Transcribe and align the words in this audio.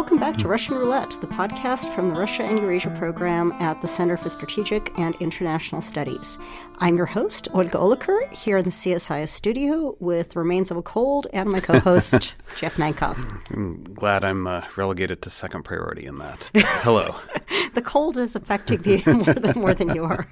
Welcome 0.00 0.18
back 0.18 0.38
to 0.38 0.48
Russian 0.48 0.76
Roulette, 0.76 1.10
the 1.20 1.26
podcast 1.26 1.94
from 1.94 2.08
the 2.08 2.14
Russia 2.14 2.42
and 2.42 2.58
Eurasia 2.58 2.88
program 2.98 3.52
at 3.60 3.82
the 3.82 3.86
Center 3.86 4.16
for 4.16 4.30
Strategic 4.30 4.98
and 4.98 5.14
International 5.16 5.82
Studies. 5.82 6.38
I'm 6.78 6.96
your 6.96 7.04
host, 7.04 7.48
Olga 7.52 7.76
Oliker, 7.76 8.32
here 8.32 8.56
in 8.56 8.64
the 8.64 8.70
CSIS 8.70 9.28
studio 9.28 9.94
with 10.00 10.36
Remains 10.36 10.70
of 10.70 10.78
a 10.78 10.82
Cold 10.82 11.26
and 11.34 11.50
my 11.50 11.60
co 11.60 11.78
host, 11.80 12.34
Jeff 12.56 12.76
Mankoff. 12.76 13.18
I'm 13.50 13.84
glad 13.84 14.24
I'm 14.24 14.46
uh, 14.46 14.62
relegated 14.74 15.20
to 15.20 15.28
second 15.28 15.64
priority 15.64 16.06
in 16.06 16.16
that. 16.16 16.50
Hello. 16.54 17.14
the 17.74 17.82
cold 17.82 18.16
is 18.16 18.34
affecting 18.34 18.80
me 18.80 19.02
more 19.06 19.34
than, 19.34 19.58
more 19.58 19.74
than 19.74 19.94
you 19.94 20.04
are. 20.04 20.26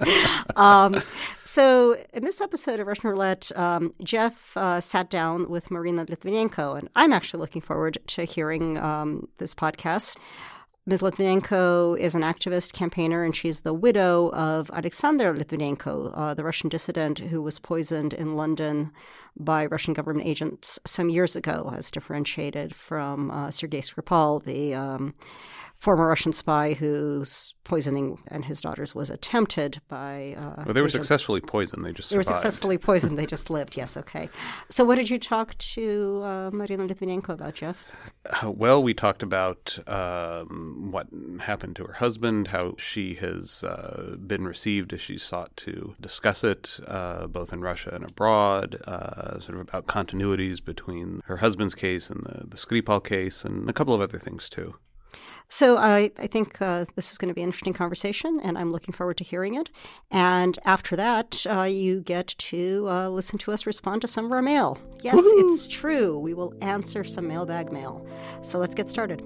Um, 0.56 1.02
so, 1.48 1.96
in 2.12 2.24
this 2.24 2.42
episode 2.42 2.78
of 2.78 2.86
Russian 2.86 3.08
Roulette, 3.08 3.50
um, 3.56 3.94
Jeff 4.04 4.54
uh, 4.54 4.82
sat 4.82 5.08
down 5.08 5.48
with 5.48 5.70
Marina 5.70 6.04
Litvinenko, 6.04 6.78
and 6.78 6.90
I'm 6.94 7.10
actually 7.10 7.40
looking 7.40 7.62
forward 7.62 7.96
to 8.08 8.24
hearing 8.24 8.76
um, 8.76 9.28
this 9.38 9.54
podcast. 9.54 10.18
Ms. 10.84 11.00
Litvinenko 11.00 11.98
is 11.98 12.14
an 12.14 12.20
activist 12.20 12.74
campaigner, 12.74 13.24
and 13.24 13.34
she's 13.34 13.62
the 13.62 13.72
widow 13.72 14.30
of 14.32 14.70
Alexander 14.74 15.32
Litvinenko, 15.32 16.12
uh, 16.14 16.34
the 16.34 16.44
Russian 16.44 16.68
dissident 16.68 17.18
who 17.18 17.40
was 17.40 17.58
poisoned 17.58 18.12
in 18.12 18.36
London 18.36 18.92
by 19.34 19.64
Russian 19.64 19.94
government 19.94 20.26
agents 20.26 20.78
some 20.84 21.08
years 21.08 21.34
ago, 21.34 21.72
as 21.74 21.90
differentiated 21.90 22.74
from 22.74 23.30
uh, 23.30 23.50
Sergei 23.50 23.80
Skripal, 23.80 24.44
the 24.44 24.74
um, 24.74 25.14
former 25.78 26.08
Russian 26.08 26.32
spy 26.32 26.74
whose 26.74 27.54
poisoning 27.62 28.18
and 28.28 28.44
his 28.44 28.60
daughters 28.60 28.94
was 28.94 29.10
attempted 29.10 29.80
by. 29.88 30.34
Uh, 30.36 30.64
well, 30.64 30.74
they 30.74 30.80
were 30.80 30.88
agents. 30.88 30.94
successfully 30.94 31.40
poisoned. 31.40 31.84
They 31.84 31.92
just 31.92 32.10
they 32.10 32.16
were 32.16 32.24
successfully 32.24 32.78
poisoned. 32.78 33.16
they 33.16 33.26
just 33.26 33.48
lived. 33.48 33.76
Yes. 33.76 33.96
Okay. 33.96 34.28
So, 34.68 34.84
what 34.84 34.96
did 34.96 35.08
you 35.08 35.18
talk 35.18 35.56
to 35.58 36.22
uh, 36.24 36.50
Marina 36.52 36.86
Litvinenko 36.86 37.30
about, 37.30 37.54
Jeff? 37.54 37.86
Uh, 38.26 38.50
well, 38.50 38.82
we 38.82 38.92
talked 38.92 39.22
about 39.22 39.78
um, 39.86 40.88
what 40.90 41.06
happened 41.40 41.76
to 41.76 41.84
her 41.84 41.94
husband, 41.94 42.48
how 42.48 42.74
she 42.76 43.14
has 43.14 43.62
uh, 43.62 44.16
been 44.26 44.44
received 44.44 44.92
as 44.92 45.00
she 45.00 45.16
sought 45.16 45.56
to 45.58 45.94
discuss 46.00 46.42
it, 46.42 46.80
uh, 46.88 47.28
both 47.28 47.52
in 47.52 47.60
Russia 47.60 47.90
and 47.94 48.10
abroad. 48.10 48.80
Uh, 48.86 49.38
sort 49.38 49.54
of 49.54 49.60
about 49.60 49.86
continuities 49.86 50.64
between 50.64 51.22
her 51.26 51.36
husband's 51.36 51.74
case 51.74 52.10
and 52.10 52.24
the 52.24 52.48
the 52.48 52.56
Skripal 52.56 53.04
case, 53.04 53.44
and 53.44 53.68
a 53.68 53.72
couple 53.72 53.94
of 53.94 54.00
other 54.00 54.18
things 54.18 54.48
too. 54.48 54.74
So 55.48 55.78
I, 55.78 56.10
I 56.18 56.26
think 56.26 56.60
uh, 56.60 56.84
this 56.94 57.10
is 57.10 57.18
going 57.18 57.28
to 57.28 57.34
be 57.34 57.42
an 57.42 57.48
interesting 57.48 57.72
conversation, 57.72 58.38
and 58.42 58.58
I'm 58.58 58.70
looking 58.70 58.92
forward 58.92 59.16
to 59.18 59.24
hearing 59.24 59.54
it. 59.54 59.70
And 60.10 60.58
after 60.64 60.94
that, 60.96 61.46
uh, 61.48 61.62
you 61.62 62.00
get 62.00 62.34
to 62.38 62.86
uh, 62.88 63.08
listen 63.08 63.38
to 63.40 63.52
us 63.52 63.66
respond 63.66 64.02
to 64.02 64.08
some 64.08 64.26
of 64.26 64.32
our 64.32 64.42
mail. 64.42 64.78
Yes, 65.02 65.14
Woo-hoo! 65.14 65.46
it's 65.46 65.66
true. 65.66 66.18
We 66.18 66.34
will 66.34 66.52
answer 66.60 67.02
some 67.02 67.26
mailbag 67.26 67.72
mail. 67.72 68.06
So 68.42 68.58
let's 68.58 68.74
get 68.74 68.88
started. 68.90 69.22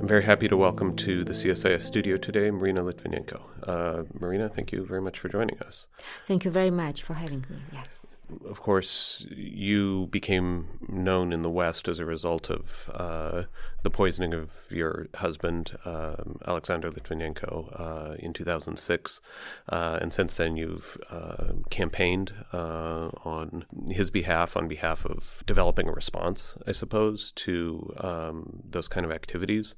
I'm 0.00 0.08
very 0.08 0.22
happy 0.22 0.48
to 0.48 0.56
welcome 0.56 0.96
to 0.96 1.24
the 1.24 1.34
CSIS 1.34 1.82
studio 1.82 2.16
today 2.16 2.50
Marina 2.50 2.80
Litvinenko. 2.80 3.42
Uh, 3.62 4.04
Marina, 4.18 4.48
thank 4.48 4.72
you 4.72 4.82
very 4.86 5.02
much 5.02 5.18
for 5.18 5.28
joining 5.28 5.58
us. 5.60 5.88
Thank 6.24 6.46
you 6.46 6.50
very 6.50 6.70
much 6.70 7.02
for 7.02 7.12
having 7.12 7.44
me. 7.50 7.58
Yes 7.70 7.99
of 8.48 8.60
course, 8.60 9.26
you 9.30 10.08
became 10.10 10.66
known 10.88 11.32
in 11.32 11.42
the 11.42 11.50
West 11.50 11.88
as 11.88 11.98
a 11.98 12.04
result 12.04 12.50
of 12.50 12.90
uh, 12.92 13.44
the 13.82 13.90
poisoning 13.90 14.34
of 14.34 14.50
your 14.70 15.08
husband, 15.14 15.76
um, 15.84 16.38
Alexander 16.46 16.90
Litvinenko, 16.90 17.80
uh, 17.80 18.14
in 18.18 18.32
2006. 18.32 19.20
Uh, 19.68 19.98
and 20.00 20.12
since 20.12 20.36
then, 20.36 20.56
you've 20.56 20.98
uh, 21.10 21.52
campaigned 21.70 22.32
uh, 22.52 23.10
on 23.24 23.64
his 23.88 24.10
behalf, 24.10 24.56
on 24.56 24.68
behalf 24.68 25.04
of 25.04 25.42
developing 25.46 25.88
a 25.88 25.92
response, 25.92 26.56
I 26.66 26.72
suppose, 26.72 27.32
to 27.32 27.94
um, 27.98 28.62
those 28.68 28.88
kind 28.88 29.04
of 29.06 29.12
activities. 29.12 29.74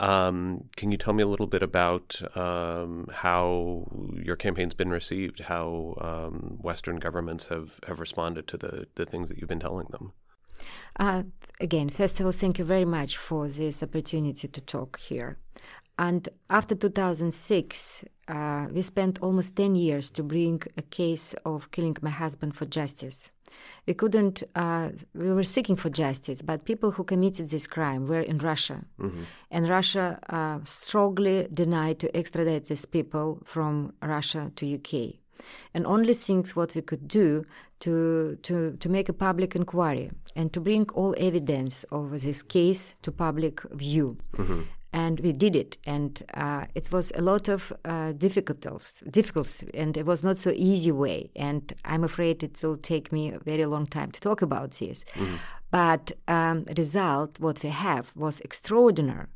Um, 0.00 0.68
can 0.76 0.92
you 0.92 0.96
tell 0.96 1.12
me 1.12 1.22
a 1.22 1.26
little 1.26 1.48
bit 1.48 1.62
about 1.62 2.20
um, 2.36 3.08
how 3.12 3.88
your 4.14 4.36
campaign's 4.36 4.74
been 4.74 4.90
received, 4.90 5.40
how 5.40 5.96
um, 6.00 6.58
Western 6.60 6.96
governments 6.96 7.46
have, 7.46 7.80
have 7.86 7.98
responded 7.98 8.46
to 8.48 8.56
the, 8.56 8.86
the 8.94 9.04
things 9.04 9.28
that 9.28 9.38
you've 9.38 9.48
been 9.48 9.60
telling 9.60 9.88
them? 9.90 10.12
Uh, 10.98 11.24
again, 11.60 11.88
first 11.88 12.20
of 12.20 12.26
all, 12.26 12.32
thank 12.32 12.58
you 12.58 12.64
very 12.64 12.84
much 12.84 13.16
for 13.16 13.48
this 13.48 13.82
opportunity 13.82 14.46
to 14.46 14.60
talk 14.60 15.00
here. 15.00 15.38
And 15.98 16.28
after 16.48 16.76
2006, 16.76 18.04
uh, 18.28 18.66
we 18.70 18.82
spent 18.82 19.20
almost 19.20 19.56
10 19.56 19.74
years 19.74 20.10
to 20.12 20.22
bring 20.22 20.62
a 20.76 20.82
case 20.82 21.34
of 21.44 21.72
killing 21.72 21.96
my 22.02 22.10
husband 22.10 22.56
for 22.56 22.66
justice. 22.66 23.30
We 23.86 23.94
couldn't, 23.94 24.42
uh, 24.54 24.90
we 25.14 25.32
were 25.32 25.44
seeking 25.44 25.76
for 25.76 25.90
justice, 25.90 26.42
but 26.42 26.64
people 26.64 26.90
who 26.90 27.04
committed 27.04 27.46
this 27.50 27.66
crime 27.66 28.06
were 28.06 28.20
in 28.20 28.38
Russia. 28.38 28.84
Mm-hmm. 29.00 29.22
And 29.50 29.68
Russia 29.68 30.18
uh, 30.28 30.58
strongly 30.64 31.48
denied 31.52 31.98
to 32.00 32.16
extradite 32.16 32.66
these 32.66 32.84
people 32.84 33.40
from 33.44 33.94
Russia 34.02 34.52
to 34.56 34.74
UK. 34.74 35.16
And 35.72 35.86
only 35.86 36.14
things 36.14 36.56
what 36.56 36.74
we 36.74 36.82
could 36.82 37.06
do 37.06 37.44
to, 37.80 38.36
to, 38.42 38.72
to 38.72 38.88
make 38.88 39.08
a 39.08 39.12
public 39.12 39.54
inquiry 39.54 40.10
and 40.34 40.52
to 40.52 40.60
bring 40.60 40.88
all 40.90 41.14
evidence 41.16 41.84
of 41.84 42.10
this 42.22 42.42
case 42.42 42.96
to 43.02 43.12
public 43.12 43.62
view. 43.72 44.18
Mm-hmm 44.36 44.62
and 44.92 45.20
we 45.20 45.32
did 45.32 45.54
it. 45.56 45.76
And 45.86 46.22
uh, 46.34 46.66
it 46.74 46.90
was 46.92 47.12
a 47.14 47.22
lot 47.22 47.48
of 47.48 47.72
uh, 47.84 48.12
difficulties 48.12 49.02
difficulties 49.10 49.64
and 49.74 49.96
it 49.96 50.06
was 50.06 50.22
not 50.22 50.36
so 50.36 50.50
easy 50.54 50.92
way. 50.92 51.30
And 51.36 51.72
i'm 51.84 52.04
afraid 52.04 52.42
it 52.42 52.62
will 52.62 52.76
take 52.76 53.12
me 53.12 53.32
a 53.32 53.38
very 53.38 53.66
long 53.66 53.86
time 53.86 54.10
to 54.12 54.20
talk 54.20 54.42
about 54.42 54.72
this. 54.72 55.04
Mm-hmm. 55.14 55.36
but 55.70 56.12
um, 56.28 56.64
result 56.76 57.38
what 57.40 57.62
we 57.62 57.70
have 57.70 58.12
was 58.14 58.40
extraordinary 58.40 59.26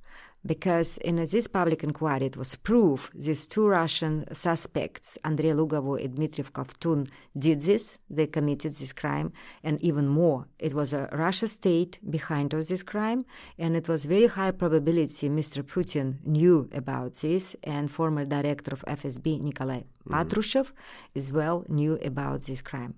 because 0.45 0.99
in 0.99 1.17
this 1.17 1.47
public 1.47 1.85
inquiry 1.85 2.27
it 2.27 2.37
was 2.37 2.57
proof 2.57 3.11
these 3.15 3.47
two 3.47 3.67
Russian 3.67 4.25
suspects, 4.35 5.19
Andrei 5.25 5.51
Lugovoy 5.51 6.05
and 6.05 6.15
Dmitry 6.17 6.45
Kovtun, 6.45 7.09
did 7.39 7.61
this, 7.61 7.99
they 8.11 8.27
committed 8.27 8.73
this 8.73 8.93
crime, 8.93 9.33
and 9.63 9.81
even 9.81 10.09
more, 10.09 10.47
it 10.59 10.75
was 10.75 10.93
a 10.93 11.09
Russian 11.13 11.49
state 11.49 11.99
behind 12.11 12.55
of 12.55 12.67
this 12.67 12.83
crime, 12.83 13.23
and 13.59 13.77
it 13.77 13.89
was 13.89 14.05
very 14.05 14.27
high 14.27 14.51
probability 14.51 15.29
Mr. 15.29 15.63
Putin 15.63 16.25
knew 16.25 16.69
about 16.73 17.15
this, 17.15 17.57
and 17.65 17.91
former 17.91 18.25
director 18.25 18.73
of 18.73 18.85
FSB 18.87 19.41
Nikolai 19.41 19.81
mm-hmm. 19.81 20.15
Patrushev 20.15 20.73
as 21.15 21.33
well 21.33 21.65
knew 21.69 21.99
about 22.03 22.43
this 22.43 22.63
crime. 22.63 22.95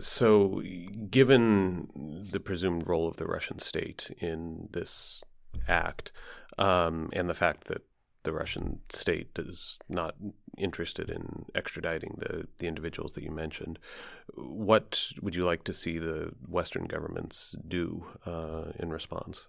So, 0.00 0.62
given 1.10 1.88
the 2.32 2.40
presumed 2.40 2.88
role 2.88 3.06
of 3.06 3.18
the 3.18 3.26
Russian 3.26 3.58
state 3.60 4.10
in 4.18 4.68
this 4.72 5.22
act, 5.68 6.12
um, 6.58 7.10
and 7.12 7.28
the 7.28 7.34
fact 7.34 7.64
that 7.64 7.82
the 8.24 8.32
Russian 8.32 8.80
state 8.88 9.30
is 9.36 9.78
not 9.88 10.14
interested 10.56 11.10
in 11.10 11.46
extraditing 11.54 12.18
the, 12.18 12.46
the 12.58 12.66
individuals 12.66 13.12
that 13.12 13.24
you 13.24 13.30
mentioned. 13.30 13.78
What 14.34 15.08
would 15.20 15.34
you 15.34 15.44
like 15.44 15.64
to 15.64 15.74
see 15.74 15.98
the 15.98 16.32
Western 16.46 16.84
governments 16.84 17.56
do 17.66 18.04
uh, 18.24 18.72
in 18.78 18.90
response? 18.90 19.48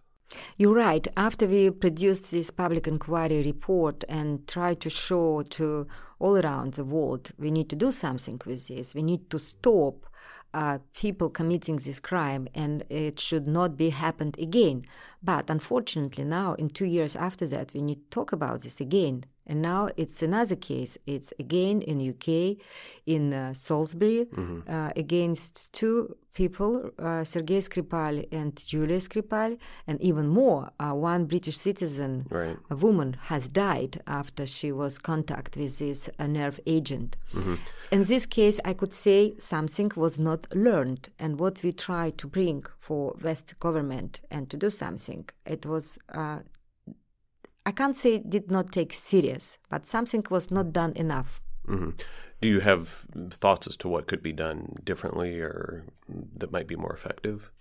You're 0.57 0.73
right. 0.73 1.07
After 1.15 1.45
we 1.45 1.69
produced 1.69 2.31
this 2.31 2.49
public 2.49 2.87
inquiry 2.87 3.43
report 3.43 4.03
and 4.09 4.47
tried 4.47 4.79
to 4.81 4.89
show 4.89 5.43
to 5.43 5.87
all 6.19 6.37
around 6.37 6.73
the 6.73 6.85
world, 6.85 7.31
we 7.37 7.51
need 7.51 7.69
to 7.69 7.75
do 7.75 7.91
something 7.91 8.41
with 8.45 8.67
this. 8.67 8.95
We 8.95 9.03
need 9.03 9.29
to 9.29 9.37
stop 9.37 10.07
uh, 10.53 10.79
people 10.93 11.29
committing 11.29 11.77
this 11.77 11.99
crime 11.99 12.47
and 12.53 12.83
it 12.89 13.19
should 13.19 13.47
not 13.47 13.75
be 13.75 13.89
happened 13.89 14.37
again. 14.39 14.85
But 15.21 15.49
unfortunately, 15.49 16.23
now 16.23 16.53
in 16.53 16.69
two 16.69 16.85
years 16.85 17.15
after 17.15 17.47
that, 17.47 17.73
we 17.73 17.81
need 17.81 18.03
to 18.03 18.09
talk 18.09 18.31
about 18.31 18.61
this 18.61 18.79
again. 18.79 19.25
And 19.45 19.61
now 19.61 19.89
it's 19.97 20.21
another 20.21 20.55
case. 20.55 20.97
It's 21.05 21.33
again 21.39 21.81
in 21.81 22.09
UK, 22.09 22.57
in 23.05 23.33
uh, 23.33 23.53
Salisbury, 23.53 24.25
mm-hmm. 24.25 24.71
uh, 24.71 24.91
against 24.95 25.73
two 25.73 26.15
people, 26.33 26.91
uh, 26.97 27.23
Sergei 27.23 27.59
Skripal 27.59 28.25
and 28.31 28.55
Julia 28.55 28.99
Skripal, 28.99 29.57
and 29.87 30.01
even 30.01 30.27
more. 30.27 30.71
Uh, 30.79 30.93
one 30.93 31.25
British 31.25 31.57
citizen, 31.57 32.25
right. 32.29 32.57
a 32.69 32.75
woman, 32.75 33.17
has 33.23 33.47
died 33.47 34.01
after 34.07 34.45
she 34.45 34.71
was 34.71 34.97
contact 34.97 35.55
with 35.57 35.77
this 35.79 36.09
uh, 36.17 36.27
nerve 36.27 36.59
agent. 36.65 37.17
Mm-hmm. 37.33 37.55
In 37.91 38.03
this 38.03 38.25
case, 38.25 38.59
I 38.65 38.73
could 38.73 38.93
say 38.93 39.33
something 39.37 39.91
was 39.95 40.17
not 40.17 40.55
learned, 40.55 41.09
and 41.19 41.37
what 41.37 41.61
we 41.63 41.71
tried 41.71 42.17
to 42.19 42.27
bring 42.27 42.65
for 42.79 43.15
West 43.21 43.59
government 43.59 44.21
and 44.31 44.49
to 44.49 44.57
do 44.57 44.69
something, 44.69 45.29
it 45.45 45.65
was 45.65 45.99
uh, 46.09 46.39
I 47.65 47.71
can't 47.71 47.95
say 47.95 48.15
it 48.15 48.29
did 48.29 48.51
not 48.51 48.71
take 48.71 48.93
serious, 48.93 49.57
but 49.69 49.85
something 49.85 50.25
was 50.29 50.51
not 50.51 50.73
done 50.73 50.93
enough. 50.95 51.41
Mm-hmm. 51.67 51.91
Do 52.41 52.49
you 52.49 52.59
have 52.59 53.05
thoughts 53.29 53.67
as 53.67 53.77
to 53.77 53.87
what 53.87 54.07
could 54.07 54.21
be 54.21 54.33
done 54.33 54.75
differently 54.83 55.39
or 55.39 55.85
that 56.35 56.51
might 56.51 56.67
be 56.67 56.75
more 56.75 56.93
effective? 56.93 57.51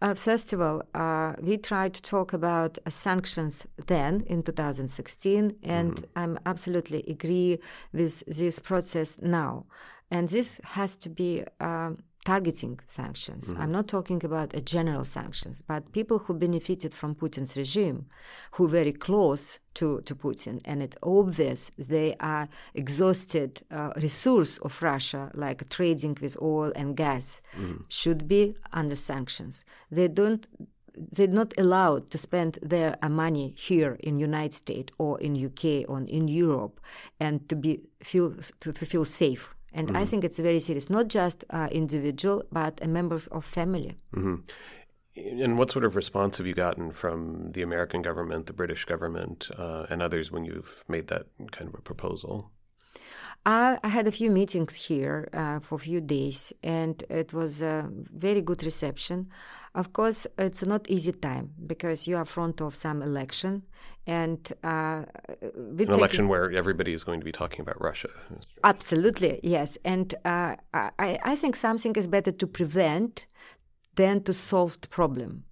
Uh, 0.00 0.14
first 0.14 0.52
of 0.52 0.60
all, 0.60 0.82
uh, 0.94 1.34
we 1.40 1.58
tried 1.58 1.92
to 1.94 2.02
talk 2.02 2.32
about 2.32 2.78
uh, 2.86 2.90
sanctions 2.90 3.66
then 3.86 4.24
in 4.26 4.42
2016, 4.42 5.56
and 5.62 5.96
mm-hmm. 5.96 6.18
I'm 6.18 6.38
absolutely 6.46 7.04
agree 7.08 7.58
with 7.92 8.22
this 8.26 8.58
process 8.58 9.18
now. 9.20 9.66
And 10.10 10.28
this 10.28 10.60
has 10.64 10.96
to 10.96 11.10
be 11.10 11.44
um, 11.60 11.98
targeting 12.26 12.80
sanctions. 12.88 13.52
Mm-hmm. 13.52 13.62
I'm 13.62 13.70
not 13.70 13.86
talking 13.86 14.24
about 14.24 14.52
a 14.52 14.60
general 14.60 15.04
sanctions, 15.04 15.62
but 15.64 15.92
people 15.92 16.18
who 16.18 16.34
benefited 16.34 16.92
from 16.92 17.14
Putin's 17.14 17.56
regime, 17.56 18.06
who 18.52 18.64
are 18.64 18.74
very 18.80 18.92
close 18.92 19.60
to, 19.74 20.00
to 20.00 20.14
Putin, 20.16 20.60
and 20.64 20.82
it's 20.82 20.96
obvious 21.04 21.70
they 21.78 22.16
are 22.18 22.48
exhausted 22.74 23.62
uh, 23.70 23.92
resource 24.02 24.58
of 24.58 24.82
Russia, 24.82 25.30
like 25.34 25.68
trading 25.70 26.18
with 26.20 26.36
oil 26.42 26.72
and 26.74 26.96
gas, 26.96 27.40
mm-hmm. 27.56 27.84
should 27.88 28.26
be 28.26 28.56
under 28.72 28.96
sanctions. 28.96 29.64
They 29.90 30.08
don't 30.08 30.44
they're 31.12 31.28
not 31.28 31.52
allowed 31.58 32.10
to 32.10 32.16
spend 32.16 32.58
their 32.62 32.96
uh, 33.02 33.08
money 33.10 33.54
here 33.54 33.98
in 34.00 34.18
United 34.18 34.54
States 34.54 34.90
or 34.96 35.20
in 35.20 35.36
UK 35.36 35.84
or 35.90 36.00
in 36.08 36.26
Europe 36.26 36.80
and 37.20 37.46
to 37.50 37.54
be 37.54 37.82
feel 38.02 38.34
to, 38.60 38.72
to 38.72 38.86
feel 38.86 39.04
safe 39.04 39.54
and 39.76 39.88
mm-hmm. 39.88 39.96
I 39.96 40.04
think 40.06 40.24
it's 40.24 40.38
very 40.38 40.58
serious, 40.58 40.88
not 40.88 41.08
just 41.08 41.44
uh, 41.50 41.68
individual, 41.70 42.42
but 42.50 42.82
a 42.82 42.88
member 42.88 43.20
of 43.30 43.44
family. 43.44 43.94
Mm-hmm. 44.14 44.36
And 45.42 45.58
what 45.58 45.70
sort 45.70 45.84
of 45.84 45.96
response 45.96 46.38
have 46.38 46.46
you 46.46 46.54
gotten 46.54 46.92
from 46.92 47.52
the 47.52 47.62
American 47.62 48.02
government, 48.02 48.46
the 48.46 48.52
British 48.52 48.84
government, 48.84 49.50
uh, 49.56 49.86
and 49.88 50.02
others 50.02 50.32
when 50.32 50.44
you've 50.44 50.84
made 50.88 51.08
that 51.08 51.26
kind 51.52 51.68
of 51.68 51.74
a 51.74 51.82
proposal? 51.82 52.50
I, 53.46 53.78
I 53.84 53.88
had 53.88 54.08
a 54.08 54.10
few 54.10 54.30
meetings 54.30 54.74
here 54.74 55.28
uh, 55.32 55.60
for 55.60 55.76
a 55.76 55.78
few 55.78 56.00
days, 56.00 56.52
and 56.64 57.02
it 57.08 57.32
was 57.32 57.62
a 57.62 57.88
very 57.90 58.42
good 58.42 58.64
reception. 58.64 59.28
Of 59.74 59.92
course, 59.92 60.26
it's 60.36 60.64
not 60.64 60.90
easy 60.90 61.12
time 61.12 61.52
because 61.64 62.08
you 62.08 62.16
are 62.16 62.24
front 62.24 62.60
of 62.60 62.74
some 62.74 63.02
election, 63.02 63.62
and 64.04 64.52
uh, 64.64 65.04
an 65.42 65.90
election 65.92 66.26
where 66.26 66.50
everybody 66.50 66.92
is 66.92 67.04
going 67.04 67.20
to 67.20 67.24
be 67.24 67.32
talking 67.32 67.60
about 67.60 67.80
Russia. 67.80 68.10
Absolutely, 68.64 69.38
yes. 69.44 69.78
And 69.84 70.12
uh, 70.24 70.56
I, 70.74 71.18
I 71.22 71.36
think 71.36 71.54
something 71.54 71.94
is 71.94 72.08
better 72.08 72.32
to 72.32 72.46
prevent 72.48 73.26
than 73.94 74.22
to 74.24 74.32
solve 74.32 74.80
the 74.80 74.88
problem. 74.88 75.44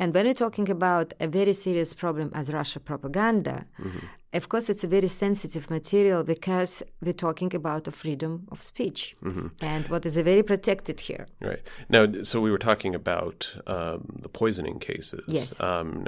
And 0.00 0.14
when 0.14 0.24
we're 0.24 0.32
talking 0.46 0.70
about 0.70 1.12
a 1.20 1.28
very 1.28 1.52
serious 1.52 1.92
problem 1.92 2.32
as 2.34 2.50
Russia 2.50 2.80
propaganda, 2.80 3.66
mm-hmm. 3.78 3.98
of 4.32 4.48
course, 4.48 4.70
it's 4.70 4.82
a 4.82 4.86
very 4.86 5.08
sensitive 5.08 5.70
material 5.70 6.24
because 6.24 6.82
we're 7.02 7.12
talking 7.12 7.54
about 7.54 7.84
the 7.84 7.90
freedom 7.92 8.48
of 8.50 8.62
speech 8.62 9.14
mm-hmm. 9.22 9.48
and 9.60 9.86
what 9.88 10.06
is 10.06 10.16
very 10.16 10.42
protected 10.42 11.02
here. 11.02 11.26
Right. 11.42 11.60
Now, 11.90 12.06
so 12.22 12.40
we 12.40 12.50
were 12.50 12.64
talking 12.70 12.94
about 12.94 13.54
um, 13.66 14.20
the 14.22 14.30
poisoning 14.30 14.78
cases. 14.78 15.24
Yes. 15.28 15.60
Um, 15.60 16.06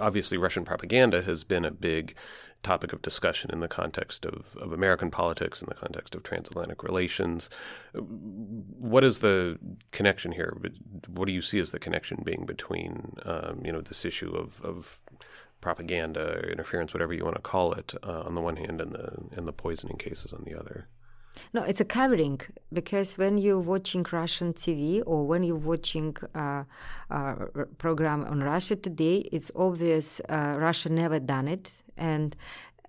obviously, 0.00 0.38
Russian 0.38 0.64
propaganda 0.64 1.22
has 1.22 1.42
been 1.42 1.64
a 1.64 1.72
big 1.72 2.14
topic 2.62 2.92
of 2.92 3.02
discussion 3.02 3.50
in 3.52 3.60
the 3.60 3.68
context 3.68 4.24
of, 4.26 4.56
of 4.56 4.72
American 4.72 5.10
politics, 5.10 5.62
in 5.62 5.68
the 5.68 5.74
context 5.74 6.14
of 6.14 6.22
transatlantic 6.22 6.82
relations. 6.82 7.48
What 7.94 9.04
is 9.04 9.20
the 9.20 9.58
connection 9.92 10.32
here? 10.32 10.56
What 11.06 11.26
do 11.26 11.32
you 11.32 11.42
see 11.42 11.60
as 11.60 11.70
the 11.70 11.78
connection 11.78 12.22
being 12.24 12.44
between, 12.46 13.14
um, 13.24 13.62
you 13.64 13.72
know, 13.72 13.80
this 13.80 14.04
issue 14.04 14.30
of, 14.34 14.60
of 14.62 15.00
propaganda, 15.60 16.40
interference, 16.50 16.92
whatever 16.92 17.12
you 17.12 17.24
want 17.24 17.36
to 17.36 17.42
call 17.42 17.72
it, 17.72 17.94
uh, 18.02 18.22
on 18.22 18.34
the 18.34 18.40
one 18.40 18.56
hand, 18.56 18.80
and 18.80 18.92
the 18.92 19.12
and 19.32 19.46
the 19.46 19.52
poisoning 19.52 19.96
cases 19.96 20.32
on 20.32 20.42
the 20.44 20.58
other? 20.58 20.88
No, 21.52 21.62
it's 21.62 21.80
a 21.80 21.84
covering 21.84 22.40
because 22.72 23.16
when 23.16 23.38
you're 23.38 23.60
watching 23.60 24.04
Russian 24.10 24.52
TV 24.52 25.02
or 25.06 25.26
when 25.26 25.42
you're 25.42 25.56
watching 25.56 26.16
a 26.34 26.66
uh, 27.10 27.14
uh, 27.14 27.34
program 27.78 28.24
on 28.24 28.40
Russia 28.40 28.76
Today, 28.76 29.18
it's 29.32 29.50
obvious 29.54 30.20
uh, 30.28 30.56
Russia 30.58 30.88
never 30.88 31.18
done 31.20 31.48
it, 31.48 31.72
and 31.98 32.36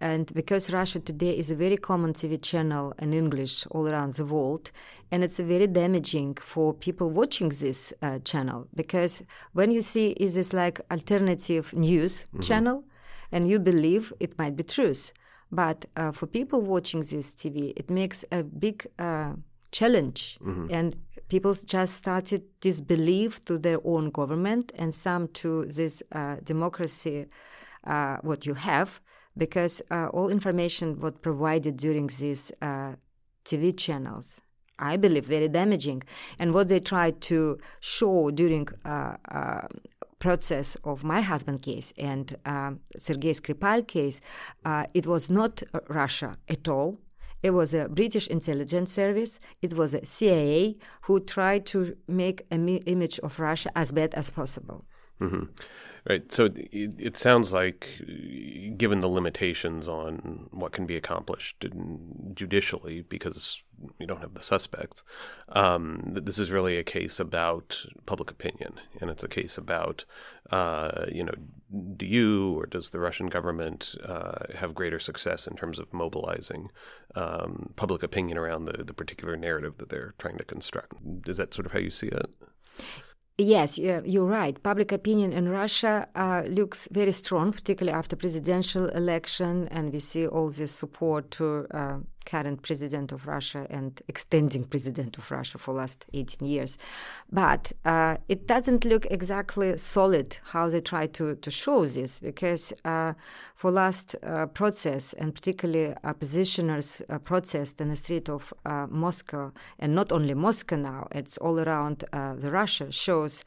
and 0.02 0.34
because 0.34 0.72
Russia 0.72 1.00
Today 1.02 1.38
is 1.38 1.52
a 1.52 1.56
very 1.56 1.76
common 1.76 2.14
TV 2.14 2.42
channel 2.42 2.94
in 3.00 3.14
English 3.14 3.68
all 3.72 3.86
around 3.88 4.14
the 4.14 4.26
world, 4.26 4.72
and 5.12 5.24
it's 5.24 5.40
very 5.40 5.68
damaging 5.68 6.36
for 6.36 6.74
people 6.74 7.10
watching 7.10 7.50
this 7.50 7.94
uh, 8.02 8.20
channel 8.20 8.68
because 8.76 9.24
when 9.54 9.72
you 9.72 9.82
see 9.82 10.12
is 10.12 10.36
this 10.36 10.54
like 10.54 10.80
alternative 10.90 11.74
news 11.74 12.24
mm-hmm. 12.26 12.40
channel, 12.40 12.86
and 13.32 13.50
you 13.50 13.60
believe 13.60 14.14
it 14.20 14.38
might 14.38 14.56
be 14.56 14.64
truth 14.64 15.12
but 15.52 15.86
uh, 15.96 16.12
for 16.12 16.28
people 16.28 16.62
watching 16.62 17.02
this 17.02 17.34
TV, 17.34 17.74
it 17.76 17.90
makes 17.90 18.24
a 18.32 18.44
big 18.44 18.86
uh, 19.00 19.34
challenge, 19.72 20.38
mm-hmm. 20.42 20.68
and 20.70 20.96
people 21.30 21.54
just 21.54 21.96
started 21.96 22.44
disbelief 22.62 23.44
to 23.46 23.58
their 23.58 23.80
own 23.84 24.10
government 24.12 24.72
and 24.76 24.94
some 24.94 25.28
to 25.30 25.66
this 25.66 26.04
uh, 26.12 26.38
democracy 26.44 27.26
uh, 27.86 28.18
what 28.22 28.46
you 28.46 28.54
have 28.54 29.02
because 29.38 29.82
uh, 29.90 30.08
all 30.08 30.30
information 30.30 31.00
was 31.00 31.14
provided 31.22 31.78
during 31.78 32.08
these 32.08 32.52
uh, 32.62 32.94
TV 33.46 33.78
channels. 33.78 34.42
I 34.78 34.96
believe 34.96 35.26
very 35.26 35.50
damaging, 35.50 36.04
and 36.40 36.54
what 36.54 36.70
they 36.70 36.80
tried 36.80 37.20
to 37.22 37.58
show 37.82 38.32
during 38.32 38.70
process 40.20 40.76
of 40.84 41.04
my 41.04 41.22
husband 41.22 41.62
case 41.62 41.94
and 41.98 42.38
uh, 42.46 42.72
Sergei 42.98 43.34
Skripal 43.34 43.88
case, 43.88 44.22
uh, 44.66 44.86
it 44.94 45.08
was 45.08 45.30
not 45.30 45.64
Russia 45.88 46.38
at 46.48 46.68
all. 46.68 47.00
It 47.42 47.52
was 47.52 47.74
a 47.74 47.88
British 47.88 48.28
intelligence 48.28 48.92
service. 48.92 49.40
It 49.62 49.74
was 49.74 49.94
a 49.94 50.06
CIA 50.06 50.78
who 51.04 51.22
tried 51.22 51.66
to 51.68 51.96
make 52.08 52.46
an 52.52 52.68
image 52.68 53.18
of 53.20 53.40
Russia 53.40 53.72
as 53.76 53.94
bad 53.94 54.14
as 54.14 54.30
possible. 54.30 54.86
Mm-hmm. 55.22 55.44
Right. 56.10 56.32
So 56.32 56.46
it, 56.46 56.94
it, 56.98 57.18
sounds 57.18 57.52
like, 57.52 58.02
given 58.78 59.02
the 59.02 59.10
limitations 59.10 59.88
on 59.88 60.48
what 60.52 60.72
can 60.72 60.86
be 60.86 60.96
accomplished 60.96 61.66
judicially, 62.34 63.02
because 63.02 63.64
you 64.00 64.08
don't 64.08 64.22
have 64.22 64.34
the 64.34 64.42
suspects, 64.42 65.04
um, 65.50 66.02
that 66.14 66.26
this 66.26 66.40
is 66.40 66.52
really 66.52 66.78
a 66.78 66.84
case 66.84 67.20
about 67.20 67.86
public 68.06 68.32
opinion, 68.32 68.80
and 69.02 69.10
it's 69.10 69.24
a 69.24 69.28
case 69.28 69.58
about, 69.58 70.06
uh, 70.52 71.06
you 71.12 71.24
know, 71.24 71.34
do 71.96 72.06
you 72.06 72.58
or 72.58 72.66
does 72.66 72.90
the 72.90 73.00
Russian 73.00 73.28
government 73.28 73.96
uh, 74.04 74.46
have 74.56 74.74
greater 74.74 75.00
success 75.00 75.48
in 75.48 75.56
terms 75.56 75.80
of 75.80 75.94
mobilizing 75.94 76.72
um, 77.16 77.74
public 77.76 78.04
opinion 78.04 78.38
around 78.38 78.66
the, 78.66 78.84
the 78.84 78.94
particular 78.94 79.36
narrative 79.36 79.78
that 79.78 79.90
they're 79.90 80.16
trying 80.18 80.38
to 80.38 80.46
construct? 80.46 80.94
Is 81.28 81.38
that 81.38 81.54
sort 81.54 81.66
of 81.66 81.74
how 81.74 81.80
you 81.80 81.92
see 81.92 82.08
it? 82.08 82.30
Yes, 83.42 83.78
you're 83.78 84.26
right. 84.26 84.62
Public 84.62 84.92
opinion 84.92 85.32
in 85.32 85.48
Russia 85.48 86.06
uh, 86.14 86.44
looks 86.46 86.90
very 86.92 87.14
strong, 87.14 87.54
particularly 87.54 87.98
after 87.98 88.18
presidential 88.18 88.90
election, 88.90 89.70
and 89.72 89.94
we 89.94 90.00
see 90.00 90.28
all 90.28 90.50
this 90.50 90.74
support 90.74 91.32
to 91.32 91.66
uh, 91.72 92.00
current 92.30 92.62
president 92.62 93.12
of 93.12 93.28
Russia 93.28 93.66
and 93.70 94.02
extending 94.08 94.64
president 94.64 95.18
of 95.18 95.32
Russia 95.32 95.58
for 95.58 95.74
last 95.74 96.06
18 96.14 96.48
years. 96.48 96.78
But 97.32 97.72
uh, 97.86 98.18
it 98.28 98.48
doesn't 98.48 98.86
look 98.86 99.06
exactly 99.10 99.78
solid 99.78 100.38
how 100.52 100.70
they 100.70 100.82
try 100.82 101.08
to, 101.08 101.36
to 101.36 101.52
show 101.52 101.86
this 101.86 102.20
because 102.20 102.74
uh, 102.86 103.14
for 103.56 103.72
last 103.72 104.16
uh, 104.24 104.46
process 104.48 105.14
and 105.14 105.34
particularly 105.34 105.96
oppositioners 106.04 107.02
uh, 107.10 107.18
protest 107.20 107.82
in 107.82 107.90
the 107.90 107.96
street 107.96 108.30
of 108.30 108.54
uh, 108.66 108.88
Moscow 108.90 109.52
and 109.80 109.96
not 109.96 110.12
only 110.12 110.34
Moscow 110.34 110.76
now, 110.76 111.08
it's 111.12 111.38
all 111.38 111.60
around 111.60 112.04
uh, 112.14 112.36
the 112.36 112.52
Russia 112.52 112.92
shows 112.92 113.44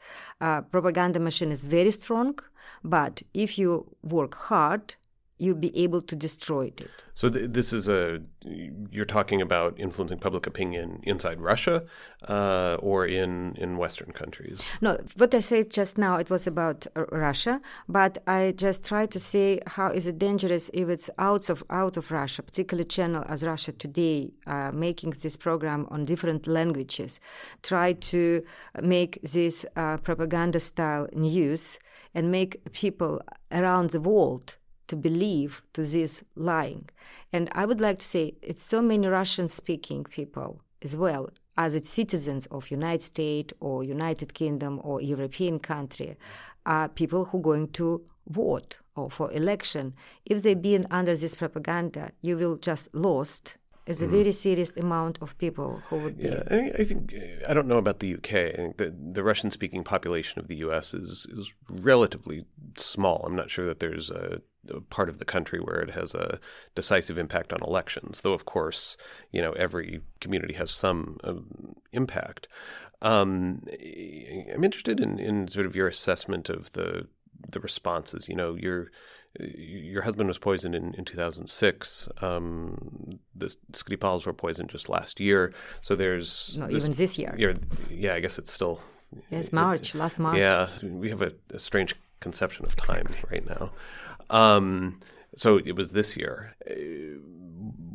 propaganda 0.71 1.19
machine 1.19 1.51
is 1.51 1.65
very 1.65 1.91
strong. 1.91 2.37
But 2.83 3.21
if 3.33 3.57
you 3.57 3.85
work 4.03 4.35
hard, 4.35 4.95
you'll 5.43 5.65
be 5.69 5.75
able 5.85 6.01
to 6.01 6.15
destroy 6.15 6.65
it. 6.85 7.03
So 7.13 7.29
th- 7.29 7.51
this 7.51 7.73
is 7.73 7.87
a 7.87 8.21
you're 8.95 9.11
talking 9.17 9.41
about 9.41 9.79
influencing 9.79 10.19
public 10.19 10.47
opinion 10.47 10.99
inside 11.03 11.39
Russia 11.39 11.83
uh, 12.27 12.77
or 12.79 13.05
in 13.05 13.55
in 13.63 13.77
Western 13.77 14.11
countries. 14.21 14.57
No, 14.81 14.97
what 15.17 15.33
I 15.33 15.41
said 15.41 15.69
just 15.69 15.97
now 15.97 16.15
it 16.23 16.29
was 16.29 16.47
about 16.47 16.79
uh, 16.95 17.05
Russia, 17.11 17.61
but 17.87 18.13
I 18.27 18.53
just 18.65 18.85
try 18.85 19.05
to 19.05 19.19
say 19.19 19.59
how 19.67 19.89
is 19.99 20.07
it 20.07 20.17
dangerous 20.17 20.71
if 20.73 20.89
it's 20.89 21.09
out 21.19 21.49
of 21.49 21.63
out 21.69 21.97
of 21.97 22.11
Russia, 22.11 22.41
particularly 22.41 22.85
channel 22.85 23.23
as 23.27 23.43
Russia 23.43 23.71
Today, 23.73 24.31
uh, 24.47 24.71
making 24.71 25.11
this 25.23 25.35
program 25.37 25.87
on 25.89 26.05
different 26.05 26.47
languages, 26.47 27.19
try 27.61 27.93
to 28.11 28.43
make 28.81 29.19
this 29.21 29.65
uh, 29.75 29.97
propaganda 29.97 30.59
style 30.59 31.07
news 31.13 31.79
and 32.15 32.31
make 32.31 32.51
people 32.71 33.21
around 33.51 33.89
the 33.89 33.99
world 33.99 34.57
to 34.93 35.09
believe 35.09 35.63
to 35.73 35.81
this 35.81 36.23
lying. 36.35 36.87
And 37.31 37.49
I 37.53 37.65
would 37.65 37.81
like 37.81 37.97
to 37.97 38.05
say 38.05 38.35
it's 38.43 38.61
so 38.61 38.79
many 38.79 39.07
Russian 39.07 39.47
speaking 39.47 40.03
people 40.03 40.61
as 40.83 40.95
well 40.95 41.31
as 41.57 41.73
its 41.73 41.89
citizens 41.89 42.45
of 42.47 42.69
United 42.69 43.01
States 43.01 43.53
or 43.59 43.83
United 43.83 44.35
Kingdom 44.35 44.79
or 44.83 45.01
European 45.01 45.57
country 45.59 46.15
are 46.65 46.87
people 46.89 47.25
who 47.25 47.39
are 47.39 47.47
going 47.49 47.69
to 47.69 48.03
vote 48.27 48.79
or 48.95 49.09
for 49.09 49.31
election. 49.31 49.95
If 50.25 50.43
they 50.43 50.53
been 50.53 50.85
under 50.91 51.15
this 51.15 51.35
propaganda, 51.35 52.11
you 52.21 52.37
will 52.37 52.57
just 52.57 52.93
lost 52.93 53.57
It's 53.85 54.01
a 54.01 54.07
very 54.07 54.31
serious 54.31 54.71
amount 54.77 55.17
of 55.21 55.37
people 55.37 55.81
who 55.89 55.97
would 55.97 56.17
be. 56.17 56.29
Yeah, 56.29 56.43
I, 56.49 56.71
I 56.79 56.83
think 56.85 57.13
I 57.47 57.53
don't 57.53 57.67
know 57.67 57.77
about 57.77 57.99
the 57.99 58.13
UK. 58.13 58.33
I 58.33 58.55
think 58.55 58.77
the 58.77 58.95
the 59.11 59.23
Russian 59.23 59.51
speaking 59.51 59.83
population 59.83 60.39
of 60.39 60.47
the 60.47 60.55
US 60.57 60.93
is 60.93 61.27
is 61.29 61.53
relatively 61.69 62.45
small. 62.77 63.23
I'm 63.25 63.35
not 63.35 63.51
sure 63.51 63.65
that 63.65 63.79
there's 63.79 64.09
a, 64.09 64.41
a 64.69 64.79
part 64.79 65.09
of 65.09 65.17
the 65.17 65.25
country 65.25 65.59
where 65.59 65.81
it 65.81 65.91
has 65.91 66.15
a 66.15 66.39
decisive 66.75 67.17
impact 67.17 67.51
on 67.51 67.59
elections. 67.61 68.21
Though 68.21 68.33
of 68.33 68.45
course, 68.45 68.95
you 69.31 69.41
know, 69.41 69.51
every 69.51 70.01
community 70.21 70.53
has 70.53 70.71
some 70.71 71.17
um, 71.25 71.75
impact. 71.91 72.47
Um, 73.01 73.63
I'm 74.53 74.63
interested 74.63 75.01
in, 75.01 75.19
in 75.19 75.49
sort 75.49 75.65
of 75.65 75.75
your 75.75 75.89
assessment 75.89 76.47
of 76.47 76.71
the 76.71 77.07
the 77.49 77.59
responses. 77.59 78.29
You 78.29 78.35
know, 78.35 78.55
your 78.55 78.91
your 79.39 80.03
husband 80.03 80.27
was 80.27 80.37
poisoned 80.37 80.75
in, 80.75 80.93
in 80.93 81.05
2006. 81.05 82.09
Um, 82.21 83.19
the 83.35 83.55
Skripals 83.71 84.25
were 84.25 84.33
poisoned 84.33 84.69
just 84.69 84.89
last 84.89 85.19
year. 85.19 85.53
So 85.81 85.95
there's 85.95 86.55
no, 86.57 86.67
this, 86.67 86.83
even 86.83 86.95
this 86.95 87.17
year. 87.17 87.35
Yeah, 87.89 88.13
I 88.13 88.19
guess 88.19 88.37
it's 88.37 88.51
still. 88.51 88.79
Yes, 89.29 89.51
March, 89.51 89.93
it, 89.93 89.97
last 89.97 90.19
March. 90.19 90.37
Yeah, 90.37 90.69
we 90.81 91.09
have 91.09 91.21
a, 91.21 91.33
a 91.51 91.59
strange 91.59 91.95
conception 92.19 92.65
of 92.65 92.75
time 92.75 93.07
right 93.31 93.45
now. 93.47 93.71
Um, 94.29 94.99
so 95.35 95.57
it 95.57 95.75
was 95.75 95.91
this 95.91 96.15
year. 96.15 96.55
Uh, 96.69 97.19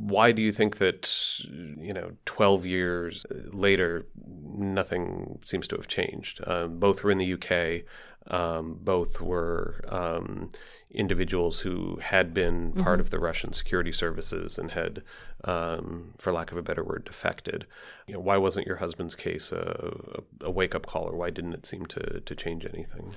why 0.09 0.33
do 0.33 0.41
you 0.41 0.53
think 0.53 0.79
that, 0.79 1.39
you 1.79 1.93
know, 1.93 2.13
12 2.25 2.65
years 2.65 3.27
later, 3.53 4.07
nothing 4.25 5.39
seems 5.45 5.69
to 5.69 5.77
have 5.77 5.87
changed? 5.87 6.41
Um, 6.47 6.79
both 6.79 7.05
were 7.05 7.11
in 7.11 7.19
the 7.19 7.35
UK. 7.35 7.85
Um, 8.29 8.79
both 8.83 9.21
were 9.21 9.83
um, 9.89 10.51
individuals 10.91 11.61
who 11.61 11.99
had 12.03 12.35
been 12.35 12.71
mm-hmm. 12.71 12.81
part 12.81 13.01
of 13.01 13.11
the 13.11 13.19
Russian 13.19 13.53
security 13.53 13.93
services 13.93 14.59
and 14.59 14.71
had, 14.73 15.03
um, 15.45 16.15
for 16.19 16.33
lack 16.33 16.53
of 16.53 16.59
a 16.59 16.63
better 16.63 16.85
word, 16.85 17.05
defected. 17.05 17.67
You 18.07 18.15
know, 18.15 18.21
why 18.21 18.37
wasn't 18.37 18.67
your 18.67 18.77
husband's 18.77 19.15
case 19.15 19.53
a, 19.53 20.23
a 20.43 20.51
wake 20.51 20.75
up 20.75 20.87
call, 20.87 21.05
or 21.05 21.17
why 21.17 21.31
didn't 21.31 21.55
it 21.55 21.67
seem 21.67 21.87
to, 21.87 22.21
to 22.21 22.35
change 22.35 22.65
anything? 22.65 23.15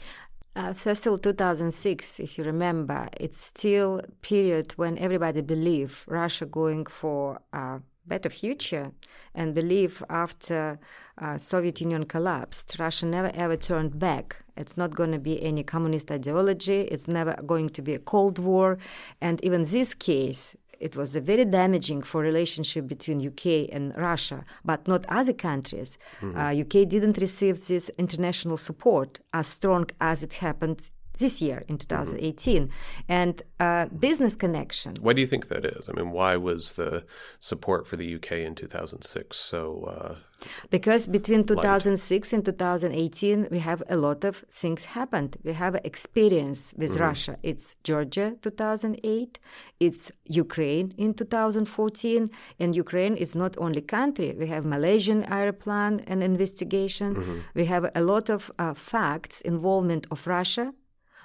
Uh, 0.53 0.73
of 0.85 1.07
all, 1.07 1.17
2006, 1.17 2.19
if 2.19 2.37
you 2.37 2.43
remember, 2.43 3.07
it's 3.17 3.39
still 3.39 4.01
period 4.21 4.73
when 4.75 4.97
everybody 4.97 5.41
believed 5.41 6.03
Russia 6.07 6.45
going 6.45 6.85
for 6.85 7.39
a 7.53 7.79
better 8.05 8.29
future 8.29 8.91
and 9.33 9.53
believe 9.53 10.03
after 10.09 10.79
uh, 11.21 11.37
Soviet 11.37 11.79
Union 11.79 12.05
collapsed, 12.05 12.75
Russia 12.79 13.05
never 13.05 13.31
ever 13.33 13.55
turned 13.55 13.97
back. 13.97 14.43
It's 14.61 14.77
not 14.77 14.91
going 14.95 15.11
to 15.11 15.19
be 15.19 15.41
any 15.43 15.63
communist 15.63 16.11
ideology. 16.11 16.81
It's 16.93 17.07
never 17.07 17.33
going 17.45 17.69
to 17.69 17.81
be 17.81 17.93
a 17.95 17.99
Cold 17.99 18.39
War. 18.39 18.77
And 19.19 19.43
even 19.43 19.63
this 19.63 19.93
case, 19.93 20.55
it 20.79 20.95
was 20.95 21.15
very 21.15 21.45
damaging 21.45 22.01
for 22.01 22.21
relationship 22.21 22.87
between 22.87 23.25
UK 23.25 23.45
and 23.71 23.95
Russia, 23.97 24.43
but 24.65 24.87
not 24.87 25.05
other 25.09 25.33
countries. 25.33 25.97
Mm-hmm. 26.21 26.37
Uh, 26.39 26.61
UK 26.63 26.87
didn't 26.87 27.17
receive 27.17 27.67
this 27.67 27.89
international 27.97 28.57
support 28.57 29.19
as 29.33 29.47
strong 29.47 29.85
as 29.99 30.23
it 30.23 30.33
happened 30.33 30.81
this 31.17 31.41
year 31.41 31.63
in 31.67 31.77
2018 31.77 32.67
mm-hmm. 32.67 32.71
and 33.07 33.43
uh, 33.59 33.85
business 33.87 34.35
connection. 34.35 34.95
Why 35.01 35.13
do 35.13 35.21
you 35.21 35.27
think 35.27 35.47
that 35.49 35.65
is? 35.65 35.89
I 35.89 35.93
mean 35.93 36.11
why 36.11 36.37
was 36.37 36.73
the 36.73 37.05
support 37.39 37.87
for 37.87 37.95
the 37.95 38.15
uk 38.15 38.31
in 38.31 38.55
2006 38.55 39.37
so 39.37 39.83
uh, 39.83 40.15
because 40.69 41.07
between 41.07 41.43
2006 41.43 42.31
light? 42.31 42.37
and 42.37 42.45
2018 42.45 43.47
we 43.51 43.59
have 43.59 43.83
a 43.89 43.95
lot 43.95 44.23
of 44.23 44.37
things 44.49 44.85
happened. 44.85 45.37
We 45.43 45.53
have 45.53 45.75
experience 45.83 46.73
with 46.77 46.91
mm-hmm. 46.91 47.03
russia. 47.03 47.37
It's 47.43 47.75
georgia 47.83 48.35
2008 48.41 49.39
it's 49.79 50.11
ukraine 50.25 50.93
in 50.97 51.13
2014 51.13 52.29
and 52.59 52.75
ukraine 52.75 53.15
is 53.15 53.35
not 53.35 53.57
only 53.57 53.81
country. 53.81 54.35
We 54.37 54.47
have 54.47 54.65
malaysian 54.65 55.23
airplane 55.31 56.01
and 56.07 56.23
investigation. 56.23 57.15
Mm-hmm. 57.15 57.37
we 57.55 57.65
have 57.65 57.89
a 57.95 58.01
lot 58.01 58.29
of 58.29 58.51
uh, 58.57 58.73
facts 58.73 59.41
involvement 59.41 60.07
of 60.11 60.25
russia 60.27 60.73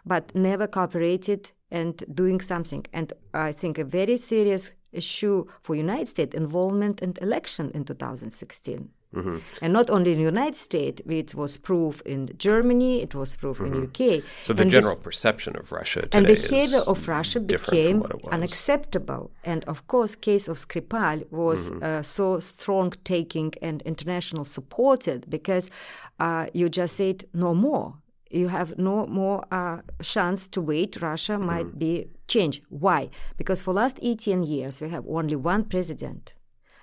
but 0.06 0.34
never 0.34 0.66
cooperated 0.66 1.52
and 1.70 2.02
doing 2.14 2.40
something. 2.40 2.86
And 2.92 3.12
I 3.34 3.52
think 3.52 3.78
a 3.78 3.84
very 3.84 4.16
serious 4.16 4.74
issue 4.92 5.46
for 5.62 5.74
United 5.74 6.08
States 6.08 6.34
involvement 6.34 7.02
in 7.02 7.14
election 7.20 7.70
in 7.74 7.84
2016. 7.84 8.88
Mm-hmm. 9.14 9.38
And 9.62 9.72
not 9.72 9.88
only 9.88 10.12
in 10.12 10.18
the 10.18 10.24
United 10.24 10.56
States, 10.56 11.00
it 11.06 11.34
was 11.34 11.56
proof 11.56 12.02
in 12.02 12.30
Germany, 12.36 13.02
it 13.02 13.14
was 13.14 13.36
proof 13.36 13.58
mm-hmm. 13.58 13.74
in 13.74 14.18
UK. 14.18 14.22
So 14.44 14.52
the 14.52 14.62
and 14.62 14.70
general 14.70 14.96
perception 14.96 15.56
of 15.56 15.72
Russia 15.72 16.08
and 16.12 16.26
behavior 16.26 16.80
of 16.86 17.08
Russia 17.08 17.40
became 17.40 18.04
unacceptable. 18.30 19.30
And 19.44 19.64
of 19.64 19.86
course, 19.86 20.14
case 20.16 20.48
of 20.48 20.58
Skripal 20.58 21.30
was 21.30 21.70
mm-hmm. 21.70 21.82
uh, 21.82 22.02
so 22.02 22.40
strong 22.40 22.92
taking 23.04 23.54
and 23.62 23.80
international 23.82 24.44
supported 24.44 25.30
because 25.30 25.70
uh, 26.20 26.46
you 26.52 26.68
just 26.68 26.96
said 26.96 27.24
no 27.32 27.54
more 27.54 27.94
you 28.30 28.48
have 28.48 28.78
no 28.78 29.06
more 29.06 29.44
uh, 29.50 29.78
chance 30.02 30.48
to 30.48 30.60
wait. 30.60 31.00
Russia 31.00 31.32
mm-hmm. 31.32 31.46
might 31.46 31.78
be 31.78 32.08
changed. 32.28 32.62
Why? 32.68 33.10
Because 33.36 33.62
for 33.62 33.72
last 33.72 33.98
18 34.02 34.42
years 34.42 34.80
we 34.80 34.88
have 34.90 35.04
only 35.08 35.36
one 35.36 35.64
president. 35.64 36.34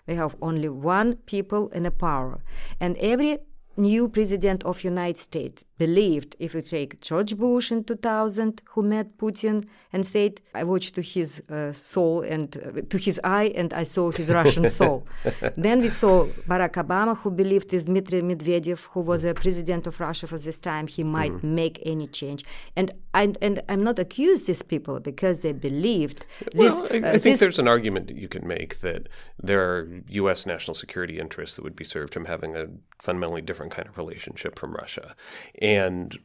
We 0.08 0.16
have 0.16 0.36
only 0.42 0.70
one 0.70 1.16
people 1.26 1.70
in 1.70 1.86
a 1.86 1.92
power, 1.92 2.44
and 2.80 2.98
every 2.98 3.40
new 3.78 4.10
president 4.10 4.64
of 4.66 4.84
United 4.84 5.18
States 5.18 5.64
believed 5.78 6.36
if 6.40 6.54
you 6.54 6.62
take 6.62 7.02
George 7.02 7.36
Bush 7.38 7.72
in 7.72 7.84
2000 7.84 8.62
who 8.72 8.84
met 8.84 9.18
Putin 9.18 9.68
and 9.92 10.06
said 10.06 10.40
I 10.54 10.64
watched 10.64 10.96
to 10.96 11.02
his 11.02 11.42
uh, 11.50 11.72
soul 11.72 12.22
and 12.22 12.56
uh, 12.58 12.82
to 12.90 12.98
his 12.98 13.20
eye 13.24 13.52
and 13.56 13.74
I 13.74 13.84
saw 13.84 14.12
his 14.12 14.30
Russian 14.30 14.70
soul. 14.70 15.08
Then 15.56 15.82
we 15.82 15.90
saw 15.90 16.26
Barack 16.48 16.76
Obama 16.84 17.18
who 17.18 17.32
believed 17.32 17.72
with 17.72 17.86
Dmitry 17.86 18.22
Medvedev 18.22 18.88
who 18.92 19.02
was 19.02 19.24
a 19.26 19.34
president 19.34 19.88
of 19.88 20.00
Russia 20.00 20.28
for 20.28 20.38
this 20.38 20.60
time. 20.60 20.88
He 20.88 21.04
might 21.04 21.32
mm. 21.32 21.44
make 21.44 21.82
any 21.86 22.08
change. 22.08 22.44
And 22.76 22.92
I, 23.14 23.34
and 23.42 23.62
I'm 23.70 23.84
not 23.84 24.00
accused 24.00 24.48
these 24.48 24.62
people 24.62 25.00
because 25.00 25.42
they 25.42 25.54
believed 25.54 26.26
this, 26.54 26.74
well, 26.74 26.88
I, 26.92 26.98
I 26.98 27.12
uh, 27.14 27.20
think 27.20 27.40
there's 27.40 27.60
an 27.60 27.68
argument 27.68 28.08
that 28.08 28.18
you 28.18 28.28
can 28.28 28.48
make 28.48 28.80
that 28.82 29.10
there 29.42 29.62
are 29.62 29.90
US 30.10 30.46
national 30.46 30.76
security 30.76 31.20
interests 31.20 31.56
that 31.56 31.64
would 31.64 31.76
be 31.76 31.84
served 31.84 32.14
from 32.14 32.26
having 32.26 32.56
a 32.56 32.68
fundamentally 33.00 33.42
different 33.42 33.72
kind 33.72 33.88
of 33.88 33.98
relationship 33.98 34.58
from 34.58 34.74
Russia 34.74 35.16
and 35.64 36.16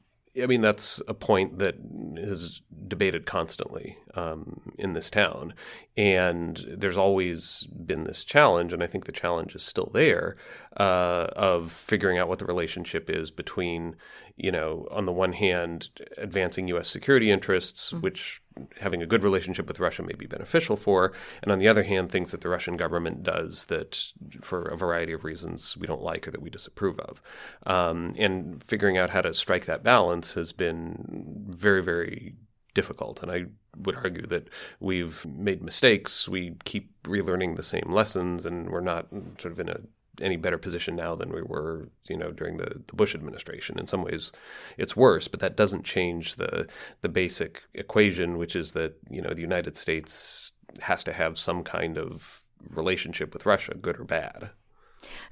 I 0.42 0.46
mean, 0.46 0.60
that's 0.60 1.00
a 1.08 1.14
point 1.14 1.60
that 1.60 1.76
is 2.16 2.60
debated 2.86 3.24
constantly 3.24 3.96
um, 4.18 4.60
in 4.76 4.92
this 4.94 5.10
town. 5.10 5.54
And 5.96 6.64
there's 6.68 6.96
always 6.96 7.66
been 7.66 8.04
this 8.04 8.24
challenge, 8.24 8.72
and 8.72 8.82
I 8.82 8.86
think 8.86 9.04
the 9.04 9.12
challenge 9.12 9.54
is 9.54 9.62
still 9.62 9.90
there, 9.92 10.36
uh, 10.76 11.28
of 11.34 11.72
figuring 11.72 12.18
out 12.18 12.28
what 12.28 12.38
the 12.38 12.44
relationship 12.44 13.10
is 13.10 13.30
between, 13.30 13.96
you 14.36 14.52
know, 14.52 14.86
on 14.90 15.06
the 15.06 15.12
one 15.12 15.32
hand, 15.32 15.88
advancing 16.16 16.68
U.S. 16.68 16.88
security 16.88 17.30
interests, 17.30 17.88
mm-hmm. 17.88 18.00
which 18.00 18.42
having 18.80 19.02
a 19.02 19.06
good 19.06 19.22
relationship 19.22 19.68
with 19.68 19.80
Russia 19.80 20.02
may 20.02 20.14
be 20.14 20.26
beneficial 20.26 20.76
for, 20.76 21.12
and 21.42 21.50
on 21.50 21.58
the 21.58 21.68
other 21.68 21.84
hand, 21.84 22.10
things 22.10 22.30
that 22.30 22.40
the 22.40 22.48
Russian 22.48 22.76
government 22.76 23.22
does 23.22 23.66
that, 23.66 24.12
for 24.40 24.62
a 24.62 24.76
variety 24.76 25.12
of 25.12 25.24
reasons, 25.24 25.76
we 25.76 25.86
don't 25.86 26.02
like 26.02 26.26
or 26.26 26.30
that 26.30 26.42
we 26.42 26.50
disapprove 26.50 26.98
of. 27.00 27.22
Um, 27.66 28.14
and 28.18 28.62
figuring 28.62 28.96
out 28.96 29.10
how 29.10 29.22
to 29.22 29.32
strike 29.32 29.66
that 29.66 29.84
balance 29.84 30.34
has 30.34 30.52
been 30.52 31.44
very, 31.48 31.82
very 31.82 32.34
difficult. 32.80 33.22
And 33.22 33.30
I 33.36 33.40
would 33.84 33.96
argue 34.04 34.26
that 34.34 34.46
we've 34.88 35.18
made 35.26 35.60
mistakes. 35.70 36.28
We 36.28 36.42
keep 36.64 36.86
relearning 37.02 37.56
the 37.56 37.70
same 37.74 37.88
lessons, 38.00 38.46
and 38.46 38.56
we're 38.72 38.90
not 38.94 39.04
sort 39.42 39.52
of 39.54 39.58
in 39.64 39.68
a 39.68 39.78
any 40.20 40.36
better 40.36 40.58
position 40.58 40.94
now 40.96 41.12
than 41.20 41.30
we 41.38 41.42
were, 41.42 41.88
you 42.10 42.18
know, 42.20 42.30
during 42.40 42.56
the, 42.56 42.70
the 42.88 42.96
Bush 43.00 43.14
administration. 43.14 43.78
In 43.78 43.86
some 43.86 44.02
ways, 44.08 44.32
it's 44.76 44.96
worse, 44.96 45.26
but 45.28 45.40
that 45.40 45.56
doesn't 45.56 45.84
change 45.96 46.24
the 46.42 46.52
the 47.04 47.12
basic 47.22 47.52
equation, 47.84 48.28
which 48.42 48.54
is 48.62 48.68
that 48.78 48.92
you 49.16 49.22
know 49.22 49.32
the 49.34 49.48
United 49.50 49.74
States 49.84 50.52
has 50.90 51.00
to 51.04 51.12
have 51.12 51.44
some 51.48 51.60
kind 51.76 51.94
of 51.98 52.44
relationship 52.80 53.28
with 53.34 53.46
Russia, 53.46 53.74
good 53.86 53.98
or 54.02 54.04
bad. 54.20 54.40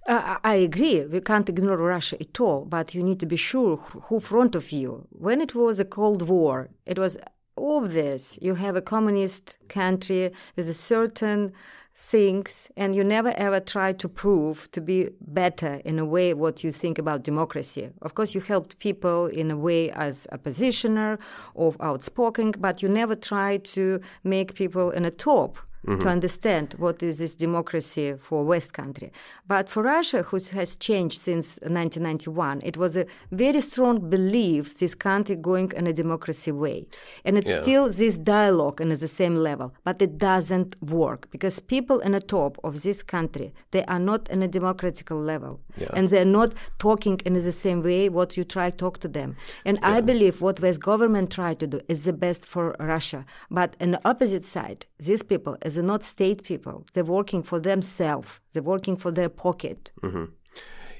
Uh, 0.06 0.36
I 0.52 0.54
agree. 0.68 1.04
We 1.14 1.20
can't 1.20 1.48
ignore 1.48 1.76
Russia 1.76 2.16
at 2.26 2.40
all, 2.40 2.60
but 2.76 2.94
you 2.94 3.02
need 3.02 3.20
to 3.20 3.30
be 3.34 3.40
sure 3.50 3.76
who 4.06 4.20
front 4.20 4.54
of 4.54 4.66
you. 4.70 4.90
When 5.10 5.40
it 5.40 5.52
was 5.54 5.80
a 5.80 5.84
Cold 5.98 6.22
War, 6.22 6.56
it 6.92 6.98
was 6.98 7.16
obvious 7.56 8.38
you 8.40 8.54
have 8.54 8.76
a 8.76 8.82
communist 8.82 9.58
country 9.68 10.32
with 10.56 10.74
certain 10.76 11.52
things 11.94 12.68
and 12.76 12.94
you 12.94 13.02
never 13.02 13.32
ever 13.36 13.58
try 13.58 13.90
to 13.90 14.08
prove 14.08 14.70
to 14.70 14.80
be 14.82 15.08
better 15.20 15.80
in 15.86 15.98
a 15.98 16.04
way 16.04 16.34
what 16.34 16.62
you 16.62 16.70
think 16.70 16.98
about 16.98 17.22
democracy. 17.22 17.88
Of 18.02 18.14
course 18.14 18.34
you 18.34 18.42
helped 18.42 18.78
people 18.78 19.26
in 19.28 19.50
a 19.50 19.56
way 19.56 19.90
as 19.92 20.26
a 20.30 20.36
positioner 20.36 21.18
or 21.54 21.74
outspoken 21.80 22.52
but 22.58 22.82
you 22.82 22.88
never 22.88 23.16
try 23.16 23.56
to 23.58 24.00
make 24.24 24.54
people 24.54 24.90
in 24.90 25.06
a 25.06 25.10
top 25.10 25.56
mm-hmm. 25.86 26.00
to 26.00 26.08
understand 26.08 26.74
what 26.78 27.02
is 27.02 27.18
this 27.18 27.34
democracy 27.34 28.14
for 28.18 28.44
West 28.44 28.72
country. 28.72 29.12
But 29.46 29.70
for 29.70 29.82
Russia, 29.82 30.22
who 30.22 30.38
has 30.52 30.76
changed 30.76 31.20
since 31.20 31.58
1991, 31.62 32.60
it 32.64 32.76
was 32.76 32.96
a 32.96 33.06
very 33.30 33.60
strong 33.60 34.10
belief 34.10 34.78
this 34.78 34.94
country 34.94 35.36
going 35.36 35.72
in 35.76 35.86
a 35.86 35.92
democracy 35.92 36.52
way. 36.52 36.86
And 37.24 37.38
it's 37.38 37.48
yeah. 37.48 37.62
still 37.62 37.90
this 37.90 38.18
dialogue 38.18 38.80
and 38.80 38.92
at 38.92 39.00
the 39.00 39.08
same 39.08 39.36
level, 39.36 39.74
but 39.84 40.02
it 40.02 40.18
doesn't 40.18 40.80
work 40.82 41.30
because 41.30 41.60
people 41.60 42.00
in 42.00 42.12
the 42.12 42.20
top 42.20 42.58
of 42.64 42.82
this 42.82 43.02
country, 43.02 43.52
they 43.70 43.84
are 43.84 43.98
not 43.98 44.28
in 44.28 44.42
a 44.42 44.48
democratical 44.48 45.18
level. 45.18 45.60
Yeah. 45.76 45.88
And 45.92 46.08
they're 46.08 46.24
not 46.24 46.54
talking 46.78 47.20
in 47.24 47.34
the 47.34 47.52
same 47.52 47.82
way 47.82 48.08
what 48.08 48.36
you 48.36 48.44
try 48.44 48.70
to 48.70 48.76
talk 48.76 48.98
to 49.00 49.08
them. 49.08 49.36
And 49.64 49.78
yeah. 49.80 49.94
I 49.94 50.00
believe 50.00 50.40
what 50.40 50.60
West 50.60 50.80
government 50.80 51.30
try 51.30 51.54
to 51.54 51.66
do 51.66 51.80
is 51.88 52.04
the 52.04 52.12
best 52.12 52.44
for 52.44 52.74
Russia. 52.78 53.24
But 53.50 53.76
on 53.80 53.90
the 53.92 54.00
opposite 54.04 54.44
side, 54.44 54.86
these 54.98 55.22
people, 55.22 55.56
as 55.62 55.75
not 55.82 56.04
state 56.04 56.42
people, 56.42 56.86
they're 56.92 57.04
working 57.04 57.42
for 57.42 57.60
themselves. 57.60 58.40
They're 58.52 58.62
working 58.62 58.96
for 58.96 59.10
their 59.10 59.28
pocket. 59.28 59.92
Mm-hmm. 60.02 60.26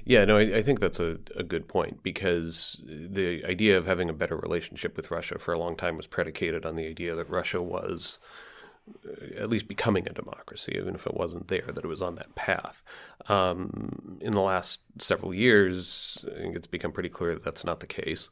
Yeah, 0.07 0.23
no, 0.23 0.37
I, 0.37 0.59
I, 0.59 0.61
think 0.61 0.79
that's 0.79 1.01
a, 1.01 1.17
a 1.35 1.43
good 1.43 1.67
point 1.67 2.01
because 2.01 2.81
the 2.87 3.43
idea 3.43 3.77
of 3.77 3.85
having 3.85 4.09
a 4.09 4.13
better 4.13 4.37
relationship 4.37 4.95
with 4.95 5.11
Russia 5.11 5.37
for 5.37 5.53
a 5.53 5.59
long 5.59 5.75
time 5.75 5.97
was 5.97 6.07
predicated 6.07 6.65
on 6.65 6.77
the 6.77 6.87
idea 6.87 7.13
that 7.13 7.29
Russia 7.29 7.61
was 7.61 8.19
uh, 9.05 9.35
at 9.35 9.49
least 9.49 9.67
becoming 9.67 10.07
a 10.07 10.13
democracy, 10.13 10.71
even 10.77 10.95
if 10.95 11.05
it 11.05 11.13
wasn't 11.13 11.49
there, 11.49 11.65
that 11.73 11.83
it 11.83 11.87
was 11.87 12.01
on 12.01 12.15
that 12.15 12.33
path. 12.35 12.85
Um, 13.27 14.17
in 14.21 14.31
the 14.31 14.39
last 14.39 14.83
several 14.99 15.33
years, 15.33 16.23
I 16.33 16.39
think 16.39 16.55
it's 16.55 16.67
become 16.67 16.93
pretty 16.93 17.09
clear 17.09 17.33
that 17.33 17.43
that's 17.43 17.65
not 17.65 17.81
the 17.81 17.87
case. 17.87 18.29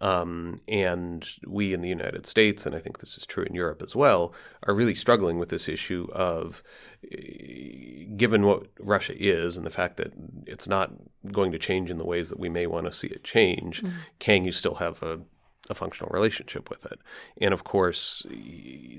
Um, 0.00 0.58
and 0.68 1.26
we 1.46 1.72
in 1.72 1.80
the 1.80 1.88
United 1.88 2.26
States, 2.26 2.66
and 2.66 2.74
I 2.74 2.78
think 2.78 2.98
this 2.98 3.16
is 3.16 3.26
true 3.26 3.44
in 3.44 3.54
Europe 3.54 3.82
as 3.82 3.96
well, 3.96 4.32
are 4.64 4.74
really 4.74 4.94
struggling 4.94 5.38
with 5.38 5.48
this 5.48 5.68
issue 5.68 6.08
of 6.12 6.62
eh, 7.10 8.04
given 8.16 8.44
what 8.44 8.66
Russia 8.78 9.14
is 9.16 9.56
and 9.56 9.64
the 9.64 9.70
fact 9.70 9.96
that 9.96 10.12
it's 10.46 10.68
not 10.68 10.92
going 11.32 11.52
to 11.52 11.58
change 11.58 11.90
in 11.90 11.98
the 11.98 12.04
ways 12.04 12.28
that 12.28 12.38
we 12.38 12.48
may 12.48 12.66
want 12.66 12.86
to 12.86 12.92
see 12.92 13.08
it 13.08 13.24
change, 13.24 13.82
mm-hmm. 13.82 13.96
can 14.18 14.44
you 14.44 14.52
still 14.52 14.76
have 14.76 15.02
a, 15.02 15.20
a 15.70 15.74
functional 15.74 16.10
relationship 16.12 16.70
with 16.70 16.86
it? 16.86 17.00
And 17.40 17.52
of 17.52 17.64
course, 17.64 18.24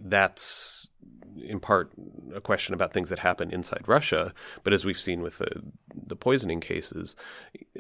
that's 0.04 0.88
in 1.44 1.60
part 1.60 1.92
a 2.34 2.42
question 2.42 2.74
about 2.74 2.94
things 2.94 3.10
that 3.10 3.20
happen 3.20 3.52
inside 3.52 3.84
Russia. 3.88 4.34
But 4.64 4.74
as 4.74 4.86
we've 4.86 5.00
seen 5.00 5.22
with 5.22 5.38
the, 5.38 5.62
the 5.96 6.16
poisoning 6.16 6.60
cases, 6.60 7.16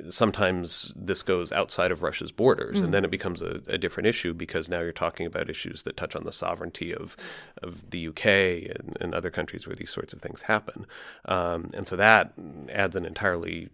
sometimes 0.09 0.93
this 0.95 1.23
goes 1.23 1.51
outside 1.51 1.91
of 1.91 2.01
Russia's 2.01 2.31
borders, 2.31 2.77
mm. 2.77 2.85
and 2.85 2.93
then 2.93 3.03
it 3.03 3.11
becomes 3.11 3.41
a, 3.41 3.61
a, 3.67 3.77
different 3.77 4.07
issue 4.07 4.33
because 4.33 4.69
now 4.69 4.79
you're 4.79 4.91
talking 4.91 5.25
about 5.25 5.49
issues 5.49 5.83
that 5.83 5.97
touch 5.97 6.15
on 6.15 6.23
the 6.23 6.31
sovereignty 6.31 6.93
of 6.93 7.15
of 7.63 7.89
the 7.89 8.07
UK 8.07 8.25
and, 8.25 8.97
and 8.99 9.13
other 9.13 9.29
countries 9.29 9.67
where 9.67 9.75
these 9.75 9.91
sorts 9.91 10.13
of 10.13 10.21
things 10.21 10.43
happen. 10.43 10.85
Um, 11.25 11.71
and 11.73 11.87
so 11.87 11.95
that 11.95 12.33
adds 12.69 12.95
an 12.95 13.05
entirely 13.05 13.69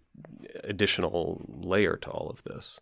additional 0.62 1.44
layer 1.48 1.96
to 1.96 2.10
all 2.10 2.28
of 2.30 2.44
this. 2.44 2.80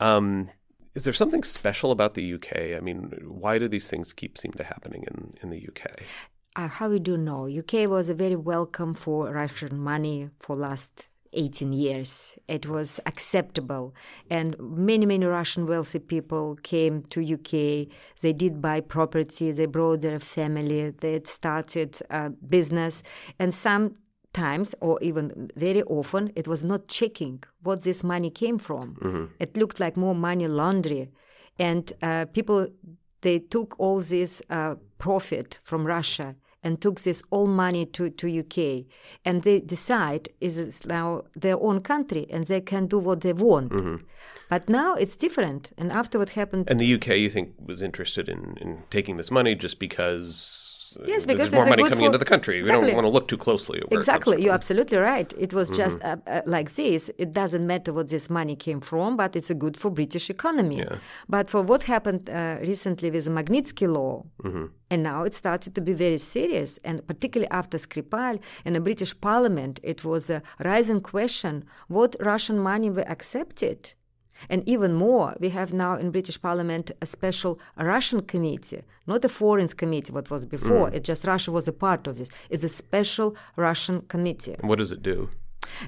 Um, 0.00 0.50
is 0.94 1.04
there 1.04 1.12
something 1.12 1.42
special 1.42 1.90
about 1.90 2.14
the 2.14 2.34
UK? 2.34 2.76
I 2.76 2.80
mean, 2.80 3.12
why 3.26 3.58
do 3.58 3.68
these 3.68 3.88
things 3.88 4.12
keep 4.12 4.36
seem 4.36 4.52
to 4.52 4.64
happening 4.64 5.04
in, 5.04 5.34
in 5.42 5.50
the 5.50 5.68
UK? 5.68 6.02
Uh, 6.54 6.68
how 6.68 6.88
we 6.88 6.98
do 6.98 7.16
know? 7.16 7.48
UK 7.48 7.88
was 7.88 8.08
a 8.10 8.14
very 8.14 8.36
welcome 8.36 8.92
for 8.92 9.32
Russian 9.32 9.78
money 9.78 10.28
for 10.38 10.54
last 10.54 11.08
18 11.32 11.72
years. 11.72 12.38
It 12.46 12.68
was 12.68 13.00
acceptable. 13.06 13.94
And 14.28 14.54
many, 14.60 15.06
many 15.06 15.24
Russian 15.24 15.66
wealthy 15.66 15.98
people 15.98 16.58
came 16.62 17.04
to 17.04 17.22
UK. 17.22 17.88
They 18.20 18.34
did 18.34 18.60
buy 18.60 18.80
property. 18.80 19.50
They 19.50 19.66
brought 19.66 20.02
their 20.02 20.18
family. 20.18 20.90
They 20.90 21.22
started 21.24 21.98
a 22.10 22.30
business. 22.30 23.02
And 23.38 23.54
some 23.54 23.96
times 24.32 24.74
or 24.80 24.98
even 25.02 25.50
very 25.56 25.82
often 25.84 26.32
it 26.36 26.48
was 26.48 26.64
not 26.64 26.88
checking 26.88 27.42
what 27.62 27.82
this 27.82 28.02
money 28.02 28.30
came 28.30 28.58
from 28.58 28.94
mm-hmm. 28.94 29.24
it 29.38 29.56
looked 29.56 29.78
like 29.80 29.96
more 29.96 30.14
money 30.14 30.48
laundry 30.48 31.10
and 31.58 31.92
uh, 32.02 32.24
people 32.32 32.66
they 33.20 33.38
took 33.38 33.74
all 33.78 34.00
this 34.00 34.42
uh, 34.50 34.74
profit 34.98 35.58
from 35.62 35.86
russia 35.86 36.34
and 36.62 36.80
took 36.80 37.00
this 37.00 37.22
all 37.30 37.46
money 37.46 37.84
to, 37.86 38.08
to 38.10 38.38
UK, 38.40 38.84
and 39.24 39.42
they 39.42 39.60
decide 39.60 40.28
is 40.40 40.86
now 40.86 41.22
their 41.34 41.60
own 41.60 41.80
country 41.80 42.26
and 42.30 42.44
they 42.46 42.60
can 42.60 42.86
do 42.86 42.98
what 42.98 43.22
they 43.22 43.32
want. 43.32 43.72
Mm-hmm. 43.72 43.96
But 44.48 44.68
now 44.68 44.94
it's 44.94 45.16
different. 45.16 45.72
And 45.76 45.90
after 45.90 46.18
what 46.18 46.30
happened, 46.30 46.70
and 46.70 46.78
the 46.78 46.94
UK, 46.94 47.08
you 47.08 47.30
think, 47.30 47.54
was 47.58 47.82
interested 47.82 48.28
in, 48.28 48.56
in 48.60 48.82
taking 48.90 49.16
this 49.16 49.30
money 49.30 49.54
just 49.54 49.78
because 49.78 50.71
yes, 51.06 51.26
because 51.26 51.50
there's 51.50 51.66
more 51.66 51.76
money 51.76 51.82
coming 51.82 51.98
for... 51.98 52.06
into 52.06 52.18
the 52.18 52.24
country. 52.24 52.58
Exactly. 52.58 52.80
We 52.80 52.86
don't 52.86 52.94
want 52.94 53.04
to 53.06 53.10
look 53.10 53.28
too 53.28 53.36
closely 53.36 53.80
at 53.80 53.90
where 53.90 53.98
exactly. 53.98 54.42
You're 54.42 54.54
absolutely 54.54 54.98
right. 54.98 55.32
It 55.38 55.52
was 55.54 55.68
mm-hmm. 55.68 55.82
just 55.82 56.02
uh, 56.02 56.16
uh, 56.26 56.42
like 56.46 56.74
this. 56.74 57.10
It 57.18 57.32
doesn't 57.32 57.66
matter 57.66 57.92
what 57.92 58.08
this 58.08 58.28
money 58.30 58.56
came 58.56 58.80
from, 58.80 59.16
but 59.16 59.36
it's 59.36 59.50
a 59.50 59.54
good 59.54 59.76
for 59.76 59.90
British 59.90 60.30
economy. 60.30 60.78
Yeah. 60.78 60.96
But 61.28 61.50
for 61.50 61.62
what 61.62 61.84
happened 61.84 62.30
uh, 62.30 62.56
recently 62.60 63.10
with 63.10 63.24
the 63.24 63.30
Magnitsky 63.30 63.88
law, 63.92 64.24
mm-hmm. 64.42 64.66
and 64.90 65.02
now 65.02 65.24
it 65.24 65.34
started 65.34 65.74
to 65.74 65.80
be 65.80 65.92
very 65.92 66.18
serious, 66.18 66.78
and 66.84 67.06
particularly 67.06 67.50
after 67.50 67.78
Skripal 67.78 68.40
in 68.64 68.72
the 68.72 68.80
British 68.80 69.18
Parliament, 69.20 69.80
it 69.82 70.04
was 70.04 70.30
a 70.30 70.42
rising 70.58 71.00
question: 71.00 71.64
what 71.88 72.16
Russian 72.20 72.58
money 72.58 72.90
were 72.90 73.08
accepted 73.08 73.94
and 74.48 74.66
even 74.68 74.92
more, 74.94 75.36
we 75.40 75.50
have 75.50 75.72
now 75.72 75.96
in 75.96 76.10
British 76.10 76.40
Parliament 76.40 76.90
a 77.00 77.06
special 77.06 77.58
Russian 77.76 78.22
committee, 78.22 78.82
not 79.06 79.24
a 79.24 79.28
foreign 79.28 79.68
committee, 79.68 80.12
what 80.12 80.30
was 80.30 80.44
before. 80.44 80.90
Mm. 80.90 80.94
It 80.94 81.04
just 81.04 81.24
Russia 81.24 81.52
was 81.52 81.68
a 81.68 81.72
part 81.72 82.06
of 82.06 82.18
this. 82.18 82.28
It's 82.50 82.64
a 82.64 82.68
special 82.68 83.36
Russian 83.56 84.02
committee. 84.02 84.54
And 84.58 84.68
what 84.68 84.78
does 84.78 84.92
it 84.92 85.02
do? 85.02 85.30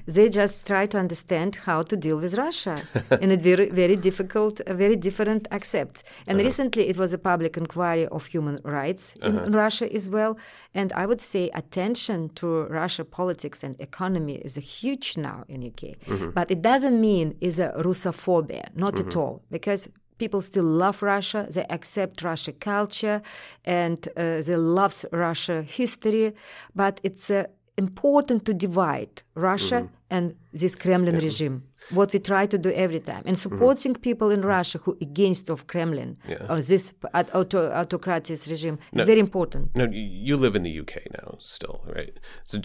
They 0.05 0.29
just 0.29 0.67
try 0.67 0.85
to 0.87 0.97
understand 0.97 1.55
how 1.55 1.83
to 1.83 1.95
deal 1.97 2.17
with 2.17 2.37
Russia 2.37 2.81
in 3.21 3.31
a 3.31 3.37
very, 3.37 3.69
very 3.69 3.95
difficult, 3.95 4.61
very 4.67 4.95
different 4.95 5.47
accept. 5.51 6.03
And 6.27 6.37
uh-huh. 6.37 6.45
recently, 6.45 6.87
it 6.89 6.97
was 6.97 7.13
a 7.13 7.17
public 7.17 7.57
inquiry 7.57 8.07
of 8.07 8.25
human 8.25 8.59
rights 8.63 9.13
in 9.21 9.37
uh-huh. 9.37 9.49
Russia 9.51 9.93
as 9.93 10.09
well. 10.09 10.37
And 10.73 10.91
I 10.93 11.05
would 11.05 11.21
say 11.21 11.49
attention 11.53 12.29
to 12.35 12.63
Russia 12.65 13.05
politics 13.05 13.63
and 13.63 13.79
economy 13.79 14.35
is 14.35 14.55
huge 14.55 15.17
now 15.17 15.45
in 15.47 15.63
UK. 15.63 15.81
Mm-hmm. 16.05 16.29
But 16.31 16.51
it 16.51 16.61
doesn't 16.61 16.99
mean 16.99 17.37
is 17.41 17.59
a 17.59 17.73
Russophobia, 17.77 18.65
not 18.75 18.95
mm-hmm. 18.95 19.07
at 19.07 19.15
all, 19.15 19.41
because 19.51 19.87
people 20.17 20.41
still 20.41 20.65
love 20.65 21.01
Russia. 21.01 21.47
They 21.49 21.65
accept 21.69 22.21
Russia 22.23 22.53
culture 22.53 23.21
and 23.63 24.07
uh, 24.15 24.41
they 24.41 24.55
love 24.55 25.05
Russia 25.11 25.61
history. 25.61 26.33
But 26.75 26.99
it's 27.03 27.29
a 27.29 27.47
important 27.77 28.45
to 28.45 28.53
divide 28.53 29.21
Russia 29.35 29.81
mm-hmm. 29.81 29.95
and 30.09 30.35
this 30.53 30.75
Kremlin 30.75 31.15
yeah. 31.15 31.21
regime. 31.21 31.63
What 31.91 32.13
we 32.13 32.19
try 32.19 32.47
to 32.47 32.57
do 32.57 32.71
every 32.71 32.99
time, 32.99 33.23
and 33.27 33.37
mm-hmm. 33.37 33.55
supporting 33.55 33.93
mm-hmm. 33.93 34.01
people 34.01 34.31
in 34.31 34.41
Russia 34.41 34.79
who 34.79 34.97
against 35.01 35.51
of 35.51 35.67
Kremlin 35.67 36.17
yeah. 36.27 36.37
or 36.49 36.59
this 36.59 36.93
auto, 37.13 37.71
autocratic 37.71 38.39
regime 38.47 38.79
no, 38.91 39.01
is 39.01 39.05
very 39.05 39.19
important. 39.19 39.75
No, 39.75 39.87
you 39.91 40.35
live 40.35 40.55
in 40.55 40.63
the 40.63 40.79
UK 40.79 41.11
now, 41.13 41.37
still, 41.39 41.85
right? 41.85 42.17
So, 42.43 42.59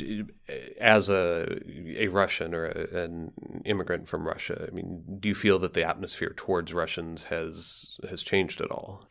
as 0.80 1.10
a 1.10 1.46
a 1.98 2.08
Russian 2.08 2.54
or 2.54 2.66
a, 2.66 3.04
an 3.04 3.32
immigrant 3.66 4.08
from 4.08 4.26
Russia, 4.26 4.66
I 4.66 4.70
mean, 4.70 5.18
do 5.20 5.28
you 5.28 5.34
feel 5.34 5.58
that 5.58 5.74
the 5.74 5.86
atmosphere 5.86 6.32
towards 6.34 6.72
Russians 6.72 7.24
has 7.24 7.98
has 8.08 8.22
changed 8.22 8.62
at 8.62 8.70
all? 8.70 9.06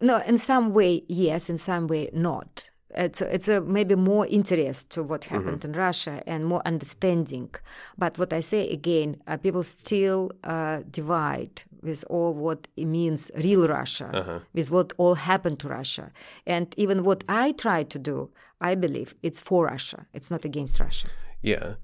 No, 0.00 0.18
in 0.26 0.38
some 0.38 0.74
way, 0.74 1.04
yes. 1.08 1.48
In 1.48 1.56
some 1.56 1.86
way, 1.86 2.10
not 2.12 2.68
it's 2.96 3.20
it's 3.20 3.48
a 3.48 3.60
maybe 3.60 3.94
more 3.94 4.26
interest 4.26 4.90
to 4.90 5.02
what 5.02 5.24
happened 5.24 5.60
mm-hmm. 5.60 5.74
in 5.74 5.78
Russia 5.78 6.22
and 6.26 6.46
more 6.46 6.62
understanding. 6.64 7.50
But 7.98 8.18
what 8.18 8.32
I 8.32 8.40
say 8.40 8.68
again, 8.68 9.16
uh, 9.26 9.36
people 9.36 9.62
still 9.62 10.32
uh, 10.44 10.80
divide 10.90 11.62
with 11.82 12.04
all 12.08 12.32
what 12.32 12.68
it 12.76 12.86
means 12.86 13.30
real 13.36 13.66
Russia, 13.68 14.10
uh-huh. 14.12 14.38
with 14.54 14.70
what 14.70 14.92
all 14.96 15.14
happened 15.14 15.58
to 15.60 15.68
Russia, 15.68 16.10
and 16.46 16.74
even 16.76 17.04
what 17.04 17.22
I 17.28 17.52
try 17.52 17.82
to 17.84 17.98
do, 17.98 18.30
I 18.60 18.74
believe 18.74 19.14
it's 19.22 19.40
for 19.40 19.66
Russia. 19.66 20.06
It's 20.14 20.30
not 20.30 20.44
against 20.44 20.80
Russia. 20.80 21.08
Yeah. 21.42 21.74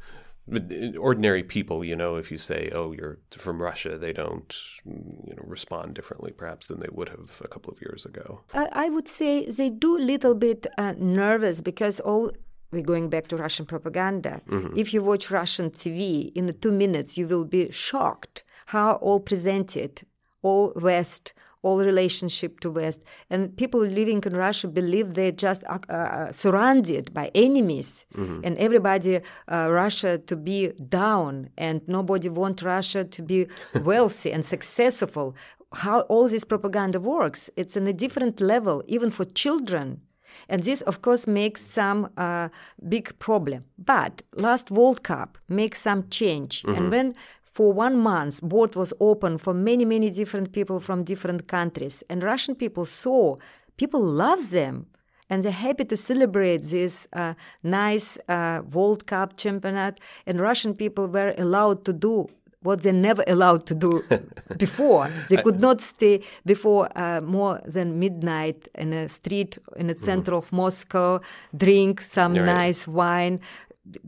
Uh, 0.50 0.98
ordinary 0.98 1.42
people, 1.42 1.85
you 1.85 1.94
know, 1.94 2.16
if 2.16 2.31
you 2.31 2.38
say, 2.38 2.70
"Oh, 2.74 2.92
you're 2.92 3.18
from 3.31 3.62
Russia," 3.62 3.96
they 3.96 4.12
don't, 4.12 4.52
you 4.85 5.35
know, 5.37 5.44
respond 5.46 5.94
differently, 5.94 6.33
perhaps 6.33 6.66
than 6.66 6.81
they 6.81 6.88
would 6.90 7.11
have 7.11 7.40
a 7.44 7.48
couple 7.48 7.72
of 7.72 7.81
years 7.81 8.05
ago. 8.05 8.40
I 8.55 8.88
would 8.88 9.07
say 9.07 9.46
they 9.46 9.70
do 9.70 9.96
a 9.96 10.02
little 10.12 10.35
bit 10.35 10.66
uh, 10.78 10.94
nervous 10.98 11.61
because 11.61 12.00
all 12.00 12.33
we're 12.72 12.83
going 12.83 13.09
back 13.09 13.28
to 13.28 13.37
Russian 13.37 13.66
propaganda. 13.66 14.40
Mm-hmm. 14.48 14.76
If 14.76 14.92
you 14.92 15.02
watch 15.02 15.31
Russian 15.31 15.70
TV, 15.70 16.33
in 16.35 16.46
the 16.46 16.52
two 16.52 16.72
minutes 16.72 17.16
you 17.16 17.26
will 17.28 17.44
be 17.44 17.70
shocked 17.70 18.42
how 18.66 18.94
all 18.94 19.20
presented, 19.20 20.02
all 20.42 20.72
West, 20.76 21.35
all 21.62 21.79
relationship 21.79 22.61
to 22.61 22.70
West. 22.70 23.03
And 23.31 23.57
people 23.57 23.81
living 23.81 24.22
in 24.25 24.37
Russia 24.37 24.68
believe 24.68 25.14
they're 25.14 25.33
just 25.33 25.64
uh, 25.64 25.79
uh, 25.88 26.33
surrounded 26.33 27.14
by 27.14 27.31
enemies, 27.35 28.05
mm-hmm. 28.14 28.40
and 28.44 28.59
everybody 28.59 29.20
uh, 29.51 29.68
Russia 29.70 30.18
to 30.18 30.37
be 30.37 30.68
down, 30.88 31.48
and 31.57 31.81
nobody 31.87 32.29
want 32.29 32.62
Russia 32.62 33.05
to 33.05 33.22
be 33.22 33.46
wealthy 33.83 34.33
and 34.33 34.44
successful. 34.44 35.35
How 35.72 36.01
all 36.03 36.29
this 36.29 36.44
propaganda 36.44 37.01
works? 37.01 37.48
It's 37.57 37.77
on 37.77 37.87
a 37.87 37.92
different 37.92 38.40
level, 38.40 38.83
even 38.87 39.11
for 39.11 39.25
children. 39.25 40.03
And 40.48 40.64
this, 40.64 40.81
of 40.83 41.03
course, 41.03 41.27
makes 41.27 41.62
some 41.62 42.11
uh, 42.16 42.48
big 42.88 43.18
problem. 43.18 43.62
But 43.79 44.22
last 44.35 44.70
World 44.70 45.03
Cup 45.03 45.38
makes 45.48 45.81
some 45.81 46.09
change. 46.09 46.64
And 46.64 46.90
when 46.90 47.14
for 47.53 47.73
one 47.73 47.99
month 47.99 48.41
board 48.43 48.75
was 48.77 48.93
open 48.99 49.38
for 49.38 49.55
many, 49.55 49.85
many 49.85 50.11
different 50.11 50.53
people 50.53 50.81
from 50.81 51.05
different 51.05 51.49
countries, 51.49 52.03
and 52.09 52.23
Russian 52.23 52.55
people 52.55 52.85
saw 52.85 53.37
people 53.77 54.01
love 54.01 54.51
them. 54.51 54.87
And 55.31 55.43
they're 55.43 55.53
happy 55.53 55.87
to 55.87 55.97
celebrate 55.97 56.59
this 56.59 57.07
uh, 57.15 57.33
nice 57.62 58.19
uh, 58.29 58.61
World 58.71 59.07
Cup 59.07 59.38
championship. 59.38 59.99
And 60.27 60.38
Russian 60.38 60.75
people 60.75 61.07
were 61.07 61.35
allowed 61.38 61.87
to 61.87 61.95
do 61.95 62.29
what 62.62 62.83
they 62.83 62.93
never 62.93 63.25
allowed 63.27 63.67
to 63.67 63.75
do 63.75 64.05
before. 64.59 65.11
They 65.29 65.38
could 65.38 65.61
not 65.61 65.81
stay 65.81 66.21
before 66.45 66.88
uh, 66.97 67.21
more 67.21 67.61
than 67.65 67.99
midnight 67.99 68.69
in 68.75 68.93
a 68.93 69.09
street 69.09 69.59
in 69.77 69.87
the 69.88 69.97
center 69.97 70.35
of 70.35 70.53
Moscow, 70.53 71.21
drink 71.57 72.01
some 72.01 72.35
nice 72.35 72.87
wine, 72.87 73.41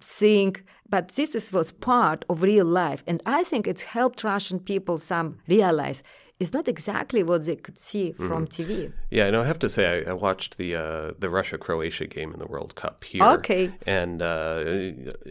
sing. 0.01 0.57
But 0.89 1.09
this 1.17 1.35
is, 1.35 1.53
was 1.53 1.73
part 1.73 2.25
of 2.29 2.43
real 2.43 2.67
life, 2.67 3.03
and 3.07 3.23
I 3.25 3.43
think 3.43 3.67
it's 3.67 3.83
helped 3.83 4.23
Russian 4.23 4.61
people 4.61 4.99
some 4.99 5.39
realize 5.49 6.03
it's 6.41 6.53
not 6.53 6.67
exactly 6.69 7.23
what 7.23 7.47
they 7.47 7.57
could 7.57 7.79
see 7.79 8.13
from 8.13 8.47
TV. 8.47 8.93
Yeah, 9.11 9.31
no, 9.31 9.43
I 9.43 9.47
have 9.47 9.59
to 9.61 9.71
say 9.71 10.05
I, 10.05 10.11
I 10.11 10.15
watched 10.15 10.59
the 10.59 10.75
uh, 10.75 11.13
the 11.19 11.31
Russia 11.31 11.59
Croatia 11.59 12.07
game 12.07 12.33
in 12.33 12.39
the 12.39 12.47
World 12.47 12.75
Cup 12.75 13.05
here. 13.05 13.25
Okay. 13.25 13.71
and 13.87 14.21
uh, 14.21 14.65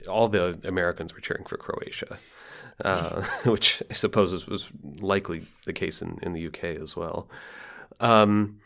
all 0.09 0.29
the 0.29 0.59
Americans 0.65 1.13
were 1.13 1.19
cheering 1.19 1.45
for 1.45 1.57
Croatia, 1.57 2.17
uh, 2.85 3.21
which 3.45 3.83
I 3.91 3.93
suppose 3.93 4.47
was 4.47 4.69
likely 5.01 5.43
the 5.65 5.73
case 5.73 6.01
in, 6.01 6.19
in 6.21 6.33
the 6.33 6.47
UK 6.47 6.63
as 6.81 6.95
well. 6.95 7.27
Um, 7.99 8.59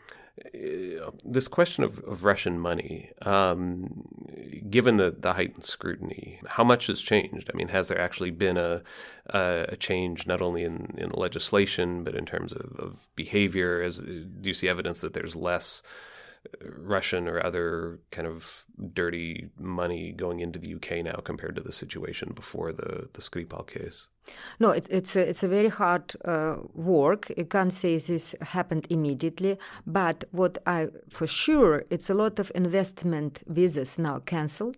this 1.24 1.48
question 1.48 1.84
of, 1.84 1.98
of 2.00 2.24
Russian 2.24 2.58
money, 2.58 3.10
um, 3.22 4.04
given 4.68 4.96
the, 4.96 5.14
the 5.16 5.32
heightened 5.32 5.64
scrutiny, 5.64 6.40
how 6.46 6.64
much 6.64 6.86
has 6.86 7.00
changed? 7.00 7.50
I 7.52 7.56
mean, 7.56 7.68
has 7.68 7.88
there 7.88 8.00
actually 8.00 8.30
been 8.30 8.56
a, 8.56 8.82
a, 9.26 9.66
a 9.70 9.76
change 9.76 10.26
not 10.26 10.42
only 10.42 10.64
in, 10.64 10.94
in 10.98 11.08
legislation, 11.10 12.04
but 12.04 12.14
in 12.14 12.26
terms 12.26 12.52
of, 12.52 12.76
of 12.78 13.08
behavior? 13.16 13.82
As, 13.82 14.00
do 14.00 14.28
you 14.42 14.54
see 14.54 14.68
evidence 14.68 15.00
that 15.00 15.14
there's 15.14 15.36
less 15.36 15.82
Russian 16.62 17.28
or 17.28 17.44
other 17.44 17.98
kind 18.10 18.26
of 18.26 18.64
dirty 18.92 19.50
money 19.58 20.12
going 20.12 20.40
into 20.40 20.58
the 20.58 20.74
UK 20.74 21.04
now 21.04 21.20
compared 21.24 21.56
to 21.56 21.62
the 21.62 21.72
situation 21.72 22.32
before 22.34 22.72
the, 22.72 23.08
the 23.12 23.20
Skripal 23.20 23.66
case? 23.66 24.08
No, 24.60 24.70
it, 24.70 24.86
it's 24.90 25.16
a, 25.16 25.28
it's 25.28 25.42
a 25.42 25.48
very 25.48 25.68
hard 25.68 26.12
uh, 26.24 26.56
work. 26.74 27.32
You 27.36 27.44
can't 27.44 27.72
say 27.72 27.98
this 27.98 28.34
happened 28.40 28.86
immediately, 28.90 29.58
but 29.86 30.24
what 30.32 30.58
I 30.66 30.88
for 31.08 31.26
sure 31.26 31.84
it's 31.90 32.10
a 32.10 32.14
lot 32.14 32.38
of 32.38 32.50
investment 32.54 33.42
visas 33.46 33.98
now 33.98 34.18
cancelled 34.26 34.76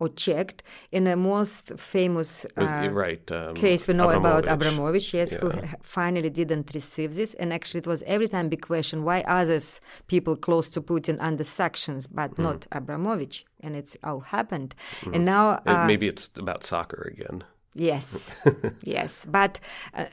or 0.00 0.08
checked. 0.08 0.62
In 0.92 1.06
a 1.06 1.16
most 1.16 1.72
famous 1.76 2.46
Was- 2.56 2.70
uh, 2.70 2.88
right. 2.92 3.30
Um, 3.32 3.54
case 3.54 3.86
we 3.88 3.94
know 3.94 4.10
about 4.10 4.44
Abramovich. 4.44 4.68
Abramovich, 4.68 5.14
yes, 5.14 5.32
who 5.32 5.48
Yeah. 5.48 5.66
ha- 5.66 5.76
finally 5.82 6.30
didn't 6.30 6.70
receive 6.74 7.14
this. 7.14 7.34
And 7.34 7.52
actually, 7.52 7.80
it 7.80 7.86
was 7.86 8.02
every 8.06 8.28
time 8.28 8.48
big 8.48 8.62
question 8.66 9.04
why 9.04 9.20
others 9.26 9.80
people 10.06 10.36
close 10.36 10.68
to 10.70 10.80
Putin 10.80 11.16
under 11.20 11.44
sanctions, 11.44 12.06
but 12.06 12.30
Mm-hmm. 12.30 12.42
not 12.42 12.66
Abramovich. 12.72 13.44
And 13.64 13.74
it's 13.76 13.96
all 14.04 14.20
happened. 14.20 14.74
And 15.12 15.24
now 15.24 15.48
Uh, 15.66 15.70
uh, 15.72 15.86
maybe 15.86 16.06
it's 16.06 16.30
about 16.38 16.62
soccer 16.64 17.02
again. 17.14 17.42
Yes, 17.78 18.30
yes, 18.82 19.26
but 19.26 19.60
uh, 19.94 20.06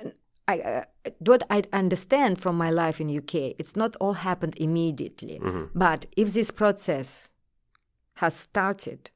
I, 0.48 0.60
uh, 0.60 0.84
what 1.20 1.44
I 1.50 1.64
understand 1.74 2.40
from 2.40 2.58
my 2.58 2.70
life 2.70 3.02
in 3.02 3.10
UK, 3.10 3.56
it's 3.58 3.76
not 3.76 3.96
all 3.98 4.14
happened 4.14 4.56
immediately. 4.58 5.40
But 5.74 6.06
if 6.16 6.34
this 6.34 6.52
process 6.52 7.30
has 8.16 8.36
started, 8.36 9.10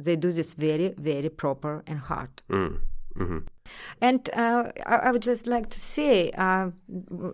they 0.00 0.16
do 0.16 0.32
this 0.32 0.54
very, 0.54 0.94
very 0.98 1.28
proper 1.28 1.82
and 1.86 2.00
hard. 2.00 2.42
Mm. 2.50 2.80
Hmm 3.16 3.38
And 4.00 4.28
uh, 4.34 4.64
I, 4.86 4.96
I 5.06 5.10
would 5.12 5.22
just 5.22 5.46
like 5.46 5.66
to 5.70 5.78
say, 5.78 6.30
uh, 6.46 6.70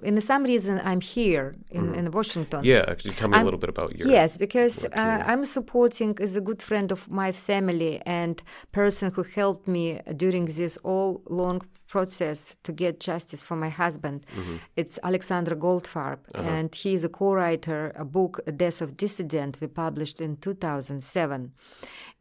in 0.02 0.20
some 0.20 0.42
reason, 0.44 0.80
I'm 0.84 1.00
here 1.00 1.54
in, 1.70 1.94
in 1.94 2.10
Washington. 2.10 2.60
Yeah, 2.64 2.84
could 2.94 3.04
you 3.06 3.12
tell 3.12 3.28
me 3.28 3.34
a 3.34 3.38
I'm- 3.38 3.44
little 3.46 3.60
bit 3.60 3.70
about 3.70 3.90
your 3.98 4.08
Yes, 4.08 4.36
because 4.36 4.84
uh, 4.84 5.22
I'm 5.30 5.44
supporting 5.44 6.16
as 6.20 6.36
a 6.36 6.40
good 6.40 6.62
friend 6.62 6.92
of 6.92 7.08
my 7.10 7.32
family 7.32 8.00
and 8.06 8.42
person 8.72 9.12
who 9.14 9.22
helped 9.22 9.66
me 9.68 10.00
during 10.16 10.44
this 10.46 10.78
all 10.84 11.22
long 11.28 11.60
process 11.86 12.56
to 12.62 12.72
get 12.72 13.00
justice 13.00 13.42
for 13.42 13.56
my 13.56 13.70
husband. 13.70 14.26
It's 14.76 14.98
Alexander 15.02 15.56
Goldfarb, 15.56 16.18
and 16.34 16.74
he 16.74 16.92
is 16.92 17.02
a 17.04 17.08
co-writer 17.08 17.92
a 17.96 18.04
book, 18.04 18.40
A 18.46 18.52
Death 18.52 18.82
of 18.82 18.90
Dissident, 18.96 19.58
we 19.60 19.68
published 19.68 20.20
in 20.20 20.36
2007. 20.36 21.52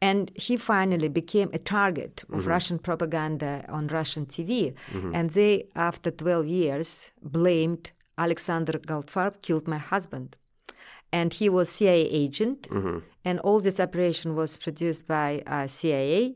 And 0.02 0.32
he 0.36 0.58
finally 0.58 1.08
became 1.10 1.50
a 1.54 1.58
target 1.60 2.24
of 2.32 2.46
Russian 2.46 2.78
propaganda 2.80 3.66
on 3.68 3.88
Russian 3.88 4.26
TV. 4.28 4.74
And 5.14 5.32
they, 5.32 5.66
after 5.76 6.12
12 6.12 6.46
years, 6.46 7.12
blamed 7.24 7.92
Alexander 8.18 8.74
Goldfarb 8.74 9.42
killed 9.42 9.68
my 9.68 9.78
husband. 9.80 10.36
And 11.12 11.34
he 11.34 11.50
was 11.50 11.70
CIA 11.70 12.02
agent, 12.10 12.68
and 13.26 13.40
all 13.40 13.60
this 13.60 13.80
operation 13.80 14.36
was 14.36 14.58
produced 14.58 15.08
by 15.08 15.42
uh, 15.48 15.66
CIA, 15.68 16.36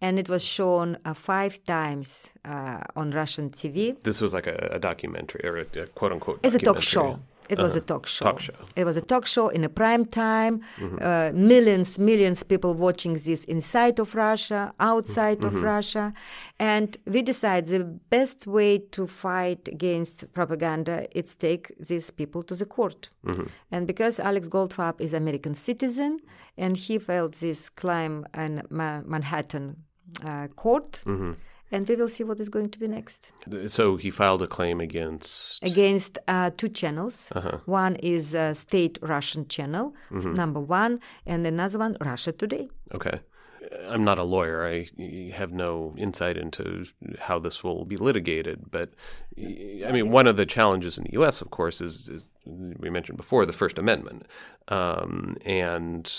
and 0.00 0.18
it 0.18 0.28
was 0.28 0.44
shown 0.44 0.96
uh, 1.04 1.14
five 1.14 1.62
times 1.64 2.30
uh, 2.44 2.80
on 2.96 3.12
Russian 3.12 3.50
TV 3.50 4.02
This 4.02 4.20
was 4.20 4.34
like 4.34 4.46
a, 4.48 4.68
a 4.72 4.78
documentary 4.78 5.42
or 5.44 5.58
a, 5.58 5.80
a 5.80 5.86
quote 5.88 6.12
unquote. 6.12 6.40
as 6.42 6.54
a 6.54 6.58
talk 6.58 6.80
show. 6.82 7.20
It 7.50 7.58
was 7.58 7.74
a 7.76 7.80
uh, 7.80 7.84
talk 7.84 8.06
show. 8.06 8.24
Talk 8.24 8.40
show. 8.40 8.54
It 8.76 8.84
was 8.84 8.96
a 8.96 9.00
talk 9.00 9.26
show 9.26 9.48
in 9.48 9.64
a 9.64 9.68
prime 9.68 10.04
time. 10.04 10.60
Mm-hmm. 10.78 10.98
Uh, 11.02 11.30
millions, 11.34 11.98
millions 11.98 12.42
people 12.42 12.72
watching 12.74 13.14
this 13.14 13.44
inside 13.44 13.98
of 13.98 14.14
Russia, 14.14 14.72
outside 14.78 15.44
of 15.44 15.52
mm-hmm. 15.52 15.64
Russia, 15.64 16.12
and 16.58 16.96
we 17.06 17.22
decided 17.22 17.66
the 17.66 17.84
best 17.84 18.46
way 18.46 18.78
to 18.96 19.06
fight 19.06 19.68
against 19.68 20.32
propaganda 20.32 21.06
is 21.18 21.34
take 21.34 21.64
these 21.78 22.10
people 22.10 22.42
to 22.44 22.54
the 22.54 22.66
court. 22.66 23.10
Mm-hmm. 23.26 23.46
And 23.72 23.86
because 23.86 24.20
Alex 24.20 24.48
Goldfarb 24.48 25.00
is 25.00 25.12
American 25.12 25.54
citizen, 25.54 26.20
and 26.56 26.76
he 26.76 26.98
filed 26.98 27.34
this 27.34 27.68
claim 27.68 28.26
in 28.34 28.62
Ma- 28.70 29.02
Manhattan 29.04 29.76
uh, 30.24 30.48
court, 30.48 31.02
and 31.72 31.88
we 31.88 31.94
will 31.96 32.08
see 32.08 32.24
what 32.24 32.40
is 32.40 32.48
going 32.48 32.68
to 32.70 32.78
be 32.78 32.88
next 32.88 33.32
So 33.66 33.96
he 33.96 34.10
filed 34.10 34.42
a 34.42 34.46
claim 34.46 34.80
against. 34.80 35.62
against 35.62 36.18
uh, 36.28 36.50
two 36.56 36.68
channels. 36.68 37.30
Uh-huh. 37.34 37.58
One 37.66 37.96
is 37.96 38.34
uh, 38.34 38.54
state 38.54 38.98
Russian 39.02 39.46
channel, 39.48 39.94
Mm-hmm. 40.10 40.34
number 40.34 40.60
one, 40.60 41.00
and 41.26 41.46
another 41.46 41.78
one 41.78 41.96
Russia 42.00 42.32
Today. 42.32 42.68
Okay. 42.94 43.20
I'm 43.88 44.04
not 44.04 44.18
a 44.18 44.24
lawyer. 44.24 44.66
I 44.66 44.76
have 45.40 45.52
no 45.52 45.94
insight 45.96 46.36
into 46.36 46.86
how 47.20 47.38
this 47.38 47.62
will 47.62 47.84
be 47.84 47.96
litigated. 47.96 48.58
But 48.70 48.88
I 49.38 49.92
mean, 49.92 50.10
one 50.10 50.26
of 50.26 50.36
the 50.36 50.46
challenges 50.46 50.98
in 50.98 51.04
the 51.04 51.12
U.S., 51.20 51.40
of 51.40 51.50
course, 51.50 51.80
is, 51.80 52.08
is 52.08 52.22
we 52.82 52.90
mentioned 52.90 53.16
before 53.16 53.46
the 53.46 53.52
First 53.52 53.78
Amendment, 53.78 54.26
um, 54.68 55.36
and 55.44 56.10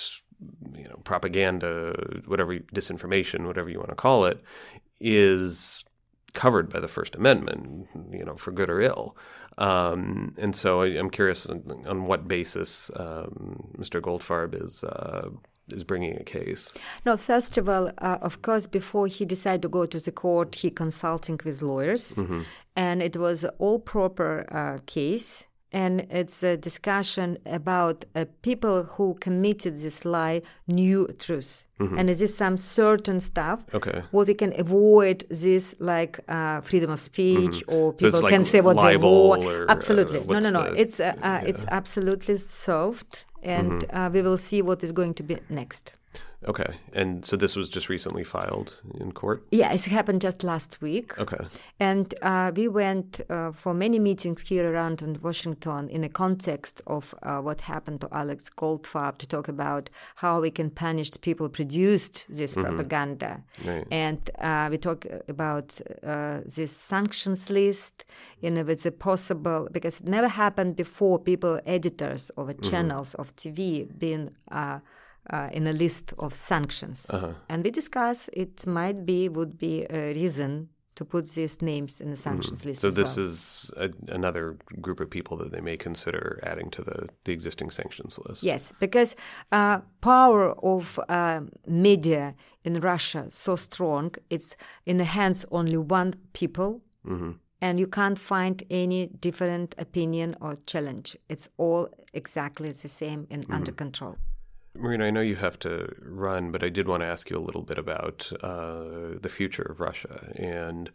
you 0.77 0.85
know, 0.85 0.99
propaganda, 1.03 1.93
whatever 2.25 2.57
disinformation, 2.73 3.45
whatever 3.47 3.69
you 3.69 3.79
want 3.79 3.89
to 3.89 3.95
call 3.95 4.25
it, 4.25 4.41
is 5.01 5.83
covered 6.33 6.69
by 6.69 6.79
the 6.79 6.87
First 6.87 7.15
Amendment. 7.15 7.87
You 8.11 8.23
know, 8.23 8.35
for 8.35 8.51
good 8.51 8.69
or 8.69 8.79
ill. 8.79 9.17
Um, 9.57 10.33
and 10.37 10.55
so 10.55 10.81
I, 10.81 10.87
I'm 10.97 11.09
curious 11.09 11.45
on, 11.45 11.83
on 11.85 12.05
what 12.05 12.27
basis 12.27 12.89
um, 12.95 13.67
Mr. 13.77 13.99
Goldfarb 14.01 14.55
is 14.65 14.83
uh, 14.83 15.29
is 15.73 15.83
bringing 15.83 16.15
a 16.17 16.23
case. 16.23 16.73
No, 17.05 17.17
first 17.17 17.57
of 17.57 17.67
all, 17.69 17.91
uh, 17.97 18.17
of 18.21 18.41
course, 18.41 18.65
before 18.67 19.07
he 19.07 19.25
decided 19.25 19.61
to 19.63 19.69
go 19.69 19.85
to 19.85 19.99
the 19.99 20.11
court, 20.11 20.55
he 20.55 20.69
consulting 20.69 21.39
with 21.45 21.61
lawyers, 21.61 22.15
Mm-hmm. 22.15 22.41
and 22.75 23.01
it 23.03 23.17
was 23.17 23.43
all 23.59 23.79
proper 23.79 24.45
uh, 24.51 24.79
case. 24.85 25.45
And 25.73 26.01
it's 26.09 26.43
a 26.43 26.57
discussion 26.57 27.37
about 27.45 28.03
uh, 28.13 28.25
people 28.41 28.83
who 28.83 29.15
committed 29.21 29.73
this 29.75 30.03
lie 30.03 30.41
knew 30.67 31.07
truth, 31.17 31.63
and 31.79 32.09
is 32.09 32.19
this 32.19 32.35
some 32.37 32.57
certain 32.57 33.19
stuff 33.21 33.59
Mm-hmm. 33.67 33.77
Okay. 33.77 34.01
what 34.11 34.27
we 34.27 34.33
can 34.33 34.53
avoid 34.59 35.23
this 35.29 35.73
like 35.79 36.19
uh, 36.27 36.59
freedom 36.61 36.91
of 36.91 36.99
speech 36.99 37.63
or 37.67 37.93
Mm-hmm. 37.93 37.99
So 37.99 38.07
it's 38.07 38.15
people 38.17 38.21
like 38.21 38.33
can 38.33 38.43
say 38.43 38.61
what 38.61 38.77
they 38.85 38.97
want. 38.97 39.43
or, 39.45 39.63
uh, 39.63 39.71
absolutely, 39.75 40.19
no, 40.25 40.39
no, 40.39 40.49
no. 40.51 40.63
the- 40.73 40.81
It's 40.81 40.99
uh, 40.99 41.13
uh, 41.23 41.41
it's 41.49 41.65
absolutely 41.79 42.37
solved, 42.37 43.25
and 43.43 43.71
Mm-hmm. 43.81 43.97
uh, 43.97 44.09
we 44.09 44.21
will 44.21 44.37
see 44.37 44.61
what 44.61 44.83
is 44.83 44.91
going 44.91 45.13
to 45.15 45.23
be 45.23 45.37
next. 45.49 45.93
Okay. 46.47 46.73
And 46.93 47.23
so 47.23 47.37
this 47.37 47.55
was 47.55 47.69
just 47.69 47.87
recently 47.89 48.23
filed 48.23 48.81
in 48.99 49.11
court? 49.11 49.45
Yeah, 49.51 49.71
it 49.73 49.85
happened 49.85 50.21
just 50.21 50.43
last 50.43 50.81
week. 50.81 51.17
Okay. 51.19 51.37
And 51.79 52.13
uh, 52.23 52.51
we 52.55 52.67
went 52.67 53.21
uh, 53.29 53.51
for 53.51 53.73
many 53.73 53.99
meetings 53.99 54.41
here 54.41 54.71
around 54.73 55.01
in 55.01 55.19
Washington 55.21 55.87
in 55.89 56.03
a 56.03 56.09
context 56.09 56.81
of 56.87 57.13
uh, 57.21 57.37
what 57.39 57.61
happened 57.61 58.01
to 58.01 58.07
Alex 58.11 58.49
Goldfarb 58.49 59.17
to 59.19 59.27
talk 59.27 59.47
about 59.47 59.89
how 60.15 60.41
we 60.41 60.49
can 60.49 60.71
punish 60.71 61.11
the 61.11 61.19
people 61.19 61.45
who 61.45 61.51
produced 61.51 62.25
this 62.29 62.55
Mm-hmm. 62.55 62.63
propaganda. 62.63 63.41
Right. 63.63 63.85
And 63.91 64.29
uh, 64.39 64.67
we 64.71 64.77
talk 64.77 65.05
about 65.27 65.79
uh, 66.03 66.39
this 66.45 66.71
sanctions 66.75 67.49
list, 67.49 68.05
you 68.41 68.49
know, 68.49 68.65
it's 68.67 68.85
a 68.85 68.91
possible, 68.91 69.67
because 69.71 69.99
it 70.01 70.07
never 70.07 70.27
happened 70.27 70.75
before 70.75 71.19
people, 71.19 71.59
editors 71.65 72.31
of 72.31 72.47
Mm-hmm. 72.47 72.69
channels 72.69 73.13
of 73.15 73.35
TV 73.35 73.87
being 73.99 74.29
uh, 75.29 75.49
in 75.53 75.67
a 75.67 75.73
list 75.73 76.13
of 76.17 76.33
sanctions. 76.33 77.05
Uh-huh. 77.09 77.33
And 77.49 77.63
we 77.63 77.71
discuss 77.71 78.29
it 78.33 78.65
might 78.65 79.05
be, 79.05 79.29
would 79.29 79.57
be 79.57 79.85
a 79.89 80.13
reason 80.13 80.69
to 80.95 81.05
put 81.05 81.25
these 81.29 81.61
names 81.61 82.01
in 82.01 82.09
the 82.09 82.17
sanctions 82.17 82.65
list. 82.65 82.81
Mm-hmm. 82.81 82.93
So 82.95 83.01
this 83.01 83.15
well. 83.17 83.25
is 83.25 83.71
a, 83.77 83.89
another 84.13 84.57
group 84.81 84.99
of 84.99 85.09
people 85.09 85.37
that 85.37 85.51
they 85.51 85.61
may 85.61 85.77
consider 85.77 86.39
adding 86.43 86.69
to 86.71 86.83
the, 86.83 87.07
the 87.23 87.31
existing 87.31 87.71
sanctions 87.71 88.19
list. 88.27 88.43
Yes, 88.43 88.73
because 88.79 89.15
uh, 89.51 89.79
power 90.01 90.51
of 90.61 90.99
uh, 91.07 91.41
media 91.65 92.35
in 92.63 92.79
Russia 92.81 93.25
so 93.29 93.55
strong. 93.55 94.13
It's 94.29 94.55
in 94.85 94.97
the 94.97 95.05
hands 95.05 95.45
only 95.51 95.77
one 95.77 96.15
people, 96.33 96.81
Mm-hmm. 97.07 97.31
and 97.61 97.79
you 97.79 97.87
can't 97.87 98.19
find 98.19 98.61
any 98.69 99.07
different 99.07 99.73
opinion 99.79 100.35
or 100.41 100.55
challenge. 100.67 101.17
It's 101.29 101.49
all 101.57 101.87
exactly 102.13 102.69
the 102.71 102.87
same 102.87 103.27
and 103.31 103.43
Mm-hmm. 103.43 103.53
under 103.53 103.71
control. 103.71 104.17
Marina, 104.75 105.05
I 105.05 105.11
know 105.11 105.21
you 105.21 105.35
have 105.35 105.59
to 105.59 105.93
run, 106.01 106.51
but 106.51 106.63
I 106.63 106.69
did 106.69 106.87
want 106.87 107.01
to 107.01 107.07
ask 107.07 107.29
you 107.29 107.37
a 107.37 107.39
little 107.47 107.61
bit 107.61 107.77
about 107.77 108.31
uh, 108.41 109.17
the 109.21 109.29
future 109.29 109.63
of 109.63 109.79
Russia 109.81 110.31
and, 110.35 110.89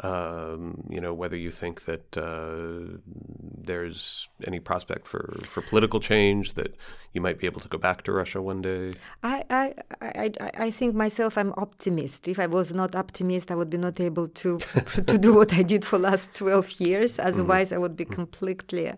um, 0.00 0.84
you 0.88 1.00
know, 1.00 1.12
whether 1.12 1.36
you 1.36 1.50
think 1.50 1.86
that 1.86 2.16
uh, 2.16 2.98
there's 3.04 4.28
any 4.46 4.60
prospect 4.60 5.08
for, 5.08 5.34
for 5.46 5.60
political 5.62 5.98
change, 6.00 6.54
that 6.54 6.76
you 7.14 7.20
might 7.20 7.38
be 7.38 7.46
able 7.46 7.60
to 7.60 7.68
go 7.68 7.78
back 7.78 8.02
to 8.04 8.12
Russia 8.12 8.40
one 8.40 8.62
day. 8.62 8.92
I, 9.22 9.42
I, 9.50 9.74
I, 10.00 10.30
I- 10.58 10.70
think 10.70 10.94
myself 10.94 11.36
I'm 11.36 11.52
optimist. 11.56 12.28
If 12.28 12.38
I 12.38 12.46
was 12.46 12.72
not 12.72 12.94
optimist, 12.94 13.50
I 13.50 13.54
would 13.56 13.70
be 13.70 13.78
not 13.78 13.98
able 13.98 14.28
to 14.28 14.58
to 15.06 15.18
do 15.18 15.34
what 15.34 15.52
I 15.52 15.62
did 15.62 15.84
for 15.84 15.98
the 15.98 16.04
last 16.10 16.34
12 16.34 16.80
years. 16.80 17.18
Otherwise, 17.18 17.72
I 17.72 17.78
would 17.78 17.96
be 17.96 18.04
completely 18.04 18.92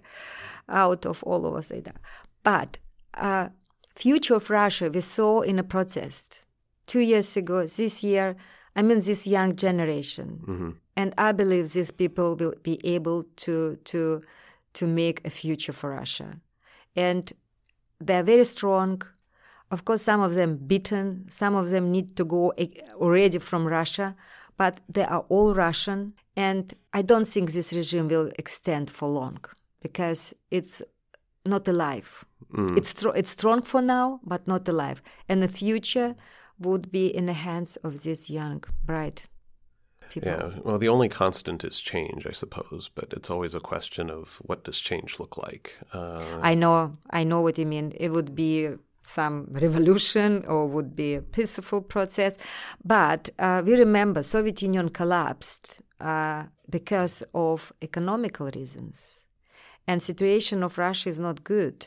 out 0.69 1.07
of 1.07 1.23
all 1.23 1.57
of 1.57 1.71
it. 1.71 1.87
But 2.43 2.79
uh, 3.15 3.49
future 3.99 4.37
of 4.37 4.49
Russia 4.49 4.89
we 4.89 5.01
saw 5.01 5.41
in 5.41 5.59
a 5.59 5.63
protest 5.75 6.45
two 6.87 7.01
years 7.01 7.37
ago. 7.37 7.67
This 7.67 8.05
year, 8.05 8.37
I 8.77 8.83
mean 8.83 9.01
this 9.01 9.27
young 9.27 9.57
generation, 9.57 10.29
mm-hmm. 10.47 10.71
and 10.97 11.15
I 11.19 11.33
believe 11.33 11.73
these 11.73 11.91
people 11.91 12.37
will 12.37 12.55
be 12.63 12.77
able 12.97 13.25
to 13.45 13.77
to 13.91 14.01
to 14.79 14.87
make 14.87 15.17
a 15.25 15.31
future 15.31 15.75
for 15.81 15.91
Russia, 15.91 16.29
and 16.95 17.33
they're 18.07 18.29
very 18.35 18.45
strong. 18.45 19.03
Of 19.71 19.85
course, 19.85 20.03
some 20.03 20.23
of 20.23 20.33
them 20.35 20.51
beaten, 20.71 21.27
some 21.29 21.55
of 21.55 21.67
them 21.71 21.91
need 21.91 22.17
to 22.17 22.25
go 22.25 22.55
already 23.05 23.39
from 23.39 23.67
Russia, 23.67 24.15
but 24.57 24.81
they 24.89 25.05
are 25.05 25.25
all 25.29 25.55
Russian. 25.55 26.15
And 26.37 26.73
I 26.99 27.03
don't 27.03 27.29
think 27.29 27.51
this 27.51 27.73
regime 27.73 28.09
will 28.09 28.31
extend 28.39 28.91
for 28.91 29.09
long 29.09 29.39
because 29.83 30.33
it's 30.51 30.83
not 31.45 31.69
alive. 31.69 32.25
It's, 32.77 32.95
stro- 32.95 33.17
it's 33.17 33.31
strong 33.31 33.63
for 33.63 33.83
now, 33.83 34.21
but 34.25 34.47
not 34.47 34.69
alive. 34.69 35.03
And 35.29 35.43
the 35.43 35.49
future 35.49 36.15
would 36.59 36.91
be 36.91 37.07
in 37.07 37.27
the 37.27 37.35
hands 37.35 37.77
of 37.85 38.03
these 38.03 38.31
young, 38.31 38.65
bright 38.85 39.27
people. 40.11 40.31
Yeah. 40.31 40.51
Well, 40.65 40.79
the 40.79 40.89
only 40.89 41.09
constant 41.09 41.65
is 41.65 41.81
change, 41.81 42.27
I 42.27 42.33
suppose, 42.33 42.91
but 42.95 43.13
it's 43.13 43.31
always 43.31 43.55
a 43.55 43.61
question 43.61 44.11
of 44.11 44.41
what 44.43 44.65
does 44.65 44.79
change 44.79 45.21
look 45.21 45.37
like. 45.37 45.77
Uh, 45.93 46.41
I 46.43 46.55
know, 46.55 46.93
I 47.11 47.25
know 47.25 47.41
what 47.41 47.59
you 47.59 47.67
mean. 47.67 47.93
It 47.97 48.11
would 48.11 48.35
be 48.35 48.71
some 49.03 49.47
revolution 49.51 50.45
or 50.47 50.67
would 50.67 50.95
be 50.95 51.15
a 51.15 51.23
peaceful 51.23 51.81
process, 51.81 52.37
but 52.85 53.31
uh, 53.39 53.63
we 53.65 53.75
remember 53.75 54.23
Soviet 54.23 54.61
Union 54.63 54.89
collapsed 54.89 55.81
uh, 56.01 56.45
because 56.69 57.23
of 57.35 57.73
economical 57.83 58.51
reasons, 58.55 59.21
and 59.87 60.03
situation 60.03 60.63
of 60.63 60.77
Russia 60.77 61.09
is 61.09 61.19
not 61.19 61.45
good. 61.45 61.87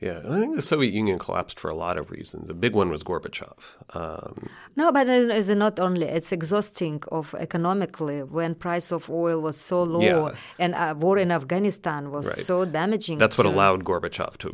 Yeah. 0.00 0.18
I 0.28 0.38
think 0.40 0.56
the 0.56 0.62
Soviet 0.62 0.92
Union 0.94 1.18
collapsed 1.18 1.58
for 1.60 1.68
a 1.70 1.74
lot 1.74 1.96
of 1.98 2.10
reasons. 2.10 2.48
A 2.50 2.54
big 2.54 2.74
one 2.74 2.88
was 2.90 3.02
Gorbachev. 3.02 3.58
Um, 3.94 4.48
No, 4.76 4.92
but 4.92 5.08
it's 5.08 5.48
not 5.48 5.78
only 5.78 6.06
it's 6.06 6.32
exhausting 6.32 7.02
of 7.18 7.34
economically 7.46 8.22
when 8.22 8.54
price 8.54 8.90
of 8.92 9.10
oil 9.10 9.40
was 9.40 9.56
so 9.56 9.82
low 9.82 10.00
Yeah. 10.00 10.34
and 10.58 10.74
uh, 10.74 10.94
war 11.04 11.18
in 11.18 11.30
Afghanistan 11.30 12.10
was 12.10 12.26
Right. 12.26 12.46
so 12.46 12.64
damaging. 12.64 13.18
that's 13.18 13.36
what 13.38 13.46
allowed 13.46 13.84
Gorbachev 13.84 14.36
to 14.38 14.48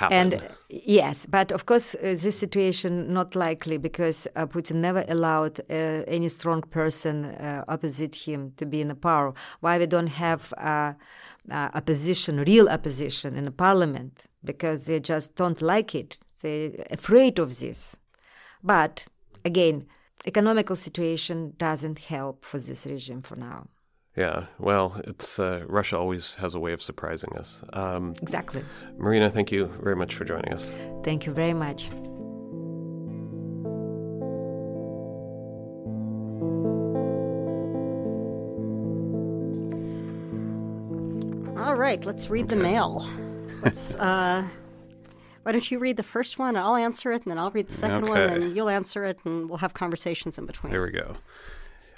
happen. 0.00 0.16
And 0.18 0.30
yes, 0.68 1.26
but 1.26 1.52
of 1.52 1.62
course, 1.66 1.94
uh, 1.94 2.16
this 2.24 2.36
situation 2.38 3.12
not 3.12 3.34
likely 3.34 3.78
because 3.78 4.26
uh, 4.36 4.46
Putin 4.46 4.76
never 4.76 5.04
allowed 5.08 5.60
uh, 5.60 6.16
any 6.16 6.28
strong 6.28 6.62
person 6.62 7.24
uh, 7.24 7.64
opposite 7.68 8.14
him 8.26 8.52
to 8.56 8.64
be 8.66 8.80
in 8.80 8.88
the 8.88 8.94
power. 9.10 9.32
Why 9.60 9.78
we 9.78 9.86
don't 9.86 10.12
have 10.26 10.52
uh, 10.58 10.92
uh, 11.50 11.68
opposition, 11.74 12.40
real 12.46 12.68
opposition 12.68 13.36
in 13.36 13.44
the 13.44 13.50
parliament? 13.66 14.24
Because 14.44 14.86
they 14.86 15.00
just 15.00 15.34
don't 15.34 15.60
like 15.60 15.94
it. 15.94 16.18
They're 16.42 16.70
afraid 16.90 17.38
of 17.38 17.58
this. 17.58 17.96
But 18.62 19.06
again, 19.44 19.86
economical 20.26 20.76
situation 20.76 21.54
doesn't 21.58 21.98
help 21.98 22.44
for 22.44 22.58
this 22.58 22.86
regime 22.86 23.22
for 23.22 23.36
now. 23.36 23.66
yeah. 24.16 24.46
Well, 24.58 25.00
it's 25.06 25.38
uh, 25.38 25.62
Russia 25.68 25.96
always 25.98 26.34
has 26.36 26.54
a 26.54 26.60
way 26.60 26.72
of 26.72 26.82
surprising 26.82 27.36
us. 27.36 27.62
Um, 27.72 28.14
Exactly. 28.22 28.64
Marina, 28.96 29.30
thank 29.30 29.52
you 29.52 29.66
very 29.82 29.96
much 29.96 30.14
for 30.14 30.24
joining 30.24 30.52
us. 30.52 30.72
Thank 31.04 31.26
you 31.26 31.32
very 31.32 31.54
much. 31.54 31.88
All 41.56 41.74
right, 41.74 42.04
let's 42.04 42.30
read 42.30 42.48
the 42.48 42.56
mail. 42.56 43.04
Let's. 43.62 43.96
Uh, 43.96 44.44
why 45.42 45.52
don't 45.52 45.70
you 45.70 45.78
read 45.78 45.96
the 45.96 46.02
first 46.02 46.38
one? 46.38 46.56
and 46.56 46.58
I'll 46.58 46.76
answer 46.76 47.10
it, 47.12 47.22
and 47.22 47.30
then 47.30 47.38
I'll 47.38 47.50
read 47.50 47.68
the 47.68 47.72
second 47.72 48.06
one, 48.06 48.20
and 48.20 48.56
you'll 48.56 48.68
answer 48.68 49.04
it, 49.04 49.18
and 49.24 49.48
we'll 49.48 49.58
have 49.58 49.72
conversations 49.72 50.38
in 50.38 50.44
between. 50.44 50.72
There 50.72 50.82
we 50.82 50.90
go. 50.90 51.16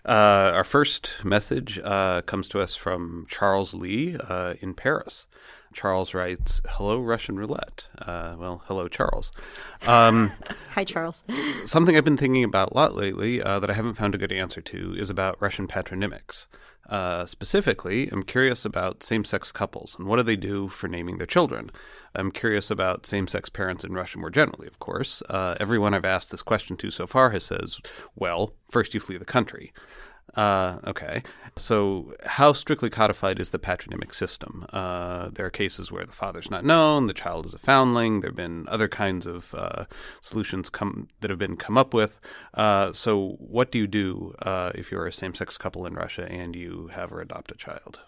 Uh, 0.04 0.52
our 0.54 0.64
first 0.64 1.24
message 1.24 1.78
uh, 1.82 2.22
comes 2.22 2.48
to 2.48 2.60
us 2.60 2.74
from 2.74 3.26
Charles 3.28 3.74
Lee 3.74 4.16
uh, 4.16 4.54
in 4.60 4.74
Paris. 4.74 5.26
Charles 5.72 6.14
writes, 6.14 6.60
"Hello, 6.68 7.00
Russian 7.00 7.36
roulette." 7.36 7.88
Uh, 7.98 8.34
well, 8.38 8.62
hello, 8.66 8.88
Charles. 8.88 9.30
Um, 9.86 10.32
Hi, 10.74 10.84
Charles. 10.84 11.24
something 11.64 11.96
I've 11.96 12.04
been 12.04 12.16
thinking 12.16 12.44
about 12.44 12.72
a 12.72 12.74
lot 12.74 12.94
lately 12.94 13.42
uh, 13.42 13.60
that 13.60 13.70
I 13.70 13.74
haven't 13.74 13.94
found 13.94 14.14
a 14.14 14.18
good 14.18 14.32
answer 14.32 14.60
to 14.60 14.94
is 14.96 15.10
about 15.10 15.40
Russian 15.40 15.66
patronymics. 15.68 16.46
Uh, 16.88 17.24
specifically, 17.24 18.08
I'm 18.08 18.24
curious 18.24 18.64
about 18.64 19.04
same-sex 19.04 19.52
couples 19.52 19.96
and 19.96 20.08
what 20.08 20.16
do 20.16 20.24
they 20.24 20.34
do 20.34 20.66
for 20.66 20.88
naming 20.88 21.18
their 21.18 21.26
children. 21.26 21.70
I'm 22.16 22.32
curious 22.32 22.68
about 22.68 23.06
same-sex 23.06 23.48
parents 23.48 23.84
in 23.84 23.92
Russia 23.92 24.18
more 24.18 24.30
generally. 24.30 24.66
Of 24.66 24.80
course, 24.80 25.22
uh, 25.30 25.54
everyone 25.60 25.94
I've 25.94 26.04
asked 26.04 26.32
this 26.32 26.42
question 26.42 26.76
to 26.78 26.90
so 26.90 27.06
far 27.06 27.30
has 27.30 27.44
says, 27.44 27.78
"Well, 28.16 28.54
first 28.68 28.92
you 28.92 28.98
flee 28.98 29.18
the 29.18 29.24
country." 29.24 29.72
Uh, 30.34 30.78
okay. 30.86 31.22
So, 31.56 32.14
how 32.24 32.52
strictly 32.52 32.90
codified 32.90 33.40
is 33.40 33.50
the 33.50 33.58
patronymic 33.58 34.14
system? 34.14 34.64
Uh, 34.72 35.28
there 35.30 35.44
are 35.44 35.50
cases 35.50 35.90
where 35.90 36.04
the 36.04 36.12
father's 36.12 36.50
not 36.50 36.64
known, 36.64 37.06
the 37.06 37.12
child 37.12 37.46
is 37.46 37.54
a 37.54 37.58
foundling. 37.58 38.20
There 38.20 38.30
have 38.30 38.36
been 38.36 38.66
other 38.68 38.88
kinds 38.88 39.26
of 39.26 39.54
uh, 39.54 39.84
solutions 40.20 40.70
come 40.70 41.08
that 41.20 41.30
have 41.30 41.38
been 41.38 41.56
come 41.56 41.76
up 41.76 41.92
with. 41.92 42.20
Uh, 42.54 42.92
so, 42.92 43.36
what 43.38 43.72
do 43.72 43.78
you 43.78 43.86
do 43.86 44.34
uh, 44.42 44.70
if 44.74 44.90
you're 44.90 45.06
a 45.06 45.12
same-sex 45.12 45.58
couple 45.58 45.84
in 45.86 45.94
Russia 45.94 46.30
and 46.30 46.54
you 46.54 46.90
have 46.92 47.12
or 47.12 47.20
adopt 47.20 47.50
a 47.50 47.56
child? 47.56 48.00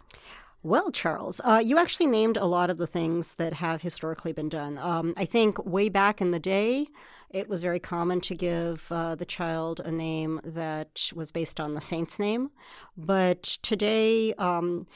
Well, 0.65 0.93
Charles, 0.93 1.41
uh, 1.43 1.61
you 1.65 1.77
actually 1.77 2.07
named 2.07 2.37
a 2.37 2.47
lot 2.47 2.71
of 2.71 2.79
the 2.79 2.87
things 2.87 3.35
that 3.35 3.55
have 3.55 3.83
historically 3.83 4.33
been 4.33 4.49
done. 4.49 4.79
Um, 4.79 5.13
I 5.17 5.25
think 5.25 5.65
way 5.67 5.89
back 5.89 6.21
in 6.21 6.31
the 6.31 6.39
day, 6.39 6.87
it 7.31 7.49
was 7.49 7.63
very 7.63 7.81
common 7.81 8.21
to 8.21 8.35
give 8.37 8.87
uh, 8.93 9.17
the 9.17 9.25
child 9.25 9.81
a 9.81 9.91
name 9.91 10.41
that 10.45 11.11
was 11.17 11.33
based 11.33 11.59
on 11.59 11.75
the 11.75 11.81
saint's 11.81 12.21
name. 12.21 12.53
But 12.97 13.43
today, 13.43 14.35
um, 14.35 14.87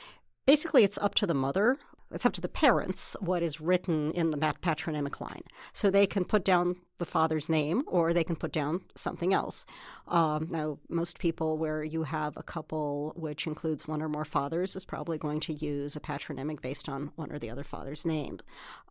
basically, 0.46 0.84
it's 0.84 0.98
up 0.98 1.16
to 1.16 1.26
the 1.26 1.34
mother. 1.34 1.78
It's 2.12 2.24
up 2.24 2.32
to 2.34 2.40
the 2.40 2.48
parents 2.48 3.16
what 3.18 3.42
is 3.42 3.60
written 3.60 4.12
in 4.12 4.30
the 4.30 4.38
pat- 4.38 4.60
patronymic 4.60 5.20
line. 5.20 5.42
So 5.72 5.90
they 5.90 6.06
can 6.06 6.24
put 6.24 6.44
down 6.44 6.76
the 6.98 7.04
father's 7.04 7.48
name 7.48 7.82
or 7.86 8.12
they 8.12 8.24
can 8.24 8.36
put 8.36 8.52
down 8.52 8.80
something 8.94 9.32
else. 9.32 9.66
Um, 10.08 10.48
now, 10.50 10.78
most 10.88 11.18
people 11.18 11.58
where 11.58 11.82
you 11.82 12.04
have 12.04 12.36
a 12.36 12.42
couple 12.42 13.12
which 13.16 13.46
includes 13.46 13.88
one 13.88 14.02
or 14.02 14.08
more 14.08 14.24
fathers 14.24 14.76
is 14.76 14.84
probably 14.84 15.18
going 15.18 15.40
to 15.40 15.52
use 15.52 15.96
a 15.96 16.00
patronymic 16.00 16.60
based 16.60 16.88
on 16.88 17.10
one 17.16 17.32
or 17.32 17.38
the 17.38 17.50
other 17.50 17.64
father's 17.64 18.04
name. 18.06 18.38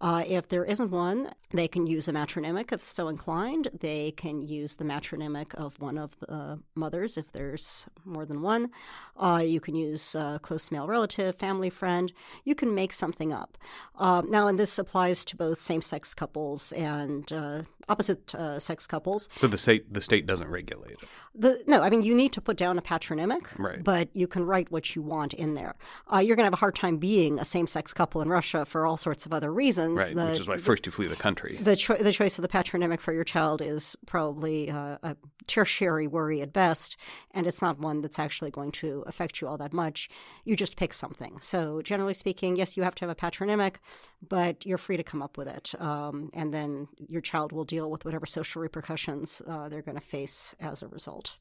Uh, 0.01 0.23
if 0.27 0.49
there 0.49 0.65
isn't 0.65 0.91
one, 0.91 1.31
they 1.51 1.67
can 1.67 1.87
use 1.87 2.07
a 2.07 2.13
matronymic 2.13 2.71
if 2.71 2.81
so 2.81 3.07
inclined. 3.07 3.69
They 3.79 4.11
can 4.11 4.41
use 4.41 4.75
the 4.75 4.83
matronymic 4.83 5.55
of 5.55 5.79
one 5.79 5.97
of 5.97 6.19
the 6.19 6.59
mothers 6.75 7.17
if 7.17 7.31
there's 7.31 7.87
more 8.03 8.25
than 8.25 8.41
one. 8.41 8.71
Uh, 9.17 9.41
you 9.45 9.59
can 9.59 9.75
use 9.75 10.15
a 10.15 10.39
close 10.41 10.71
male 10.71 10.87
relative, 10.87 11.35
family 11.35 11.69
friend. 11.69 12.11
You 12.43 12.55
can 12.55 12.75
make 12.75 12.91
something 12.91 13.31
up. 13.31 13.57
Uh, 13.95 14.21
now, 14.27 14.47
and 14.47 14.59
this 14.59 14.77
applies 14.77 15.23
to 15.25 15.37
both 15.37 15.57
same 15.57 15.81
sex 15.81 16.13
couples 16.13 16.71
and 16.73 17.31
uh, 17.31 17.61
opposite 17.95 18.35
uh, 18.35 18.59
sex 18.59 18.85
couples. 18.87 19.29
So 19.37 19.47
the 19.47 19.57
state 19.57 19.93
the 19.93 20.01
state 20.01 20.25
doesn't 20.31 20.49
regulate 20.49 20.97
it. 21.03 21.09
The, 21.43 21.51
no, 21.67 21.81
I 21.81 21.89
mean 21.89 22.03
you 22.09 22.15
need 22.15 22.31
to 22.33 22.41
put 22.41 22.57
down 22.57 22.77
a 22.77 22.81
patronymic, 22.81 23.43
Right. 23.59 23.83
but 23.83 24.07
you 24.13 24.27
can 24.27 24.43
write 24.45 24.69
what 24.71 24.95
you 24.95 25.01
want 25.01 25.33
in 25.33 25.53
there. 25.59 25.73
Uh, 26.13 26.19
you're 26.23 26.35
going 26.37 26.43
to 26.45 26.51
have 26.51 26.59
a 26.61 26.65
hard 26.65 26.75
time 26.75 26.97
being 26.97 27.39
a 27.39 27.45
same-sex 27.45 27.93
couple 27.93 28.21
in 28.21 28.29
Russia 28.29 28.65
for 28.65 28.85
all 28.85 28.97
sorts 28.97 29.25
of 29.25 29.33
other 29.33 29.51
reasons. 29.63 29.97
Right, 29.99 30.15
The- 30.15 30.25
which 30.31 30.39
is 30.41 30.47
why 30.47 30.57
first 30.57 30.85
you 30.85 30.91
flee 30.93 31.07
the 31.07 31.15
country. 31.27 31.57
the, 31.69 31.75
cho- 31.75 31.97
the 31.97 32.13
choice 32.13 32.37
of 32.37 32.41
the 32.41 32.47
patronymic 32.47 33.01
for 33.01 33.11
your 33.13 33.25
child 33.25 33.61
is 33.61 33.95
probably 34.05 34.69
uh, 34.71 34.97
a 35.03 35.17
tertiary 35.47 36.07
worry 36.07 36.41
at 36.41 36.51
best, 36.53 36.95
and 37.31 37.45
it's 37.47 37.61
not 37.61 37.79
one 37.79 38.01
that's 38.01 38.19
actually 38.19 38.51
going 38.51 38.71
to 38.71 39.03
affect 39.05 39.41
you 39.41 39.47
all 39.47 39.57
that 39.57 39.73
much. 39.73 40.09
You 40.45 40.55
just 40.55 40.75
pick 40.77 40.93
something. 40.93 41.37
So, 41.41 41.81
generally 41.81 42.13
speaking, 42.13 42.55
yes, 42.55 42.77
you 42.77 42.83
have 42.83 42.95
to 42.95 43.03
have 43.05 43.09
a 43.09 43.15
patronymic, 43.15 43.79
but 44.27 44.65
you're 44.65 44.77
free 44.77 44.97
to 44.97 45.03
come 45.03 45.21
up 45.21 45.37
with 45.37 45.47
it. 45.47 45.67
Um, 45.81 46.29
and 46.33 46.53
then 46.53 46.87
your 47.09 47.21
child 47.21 47.51
will 47.51 47.65
deal 47.65 47.84
with 47.89 48.05
whatever 48.05 48.25
social 48.25 48.61
repercussions 48.61 49.41
uh, 49.47 49.69
they're 49.69 49.81
going 49.81 49.97
to 49.97 50.01
face 50.01 50.55
as 50.59 50.81
a 50.81 50.87
result. 50.87 51.37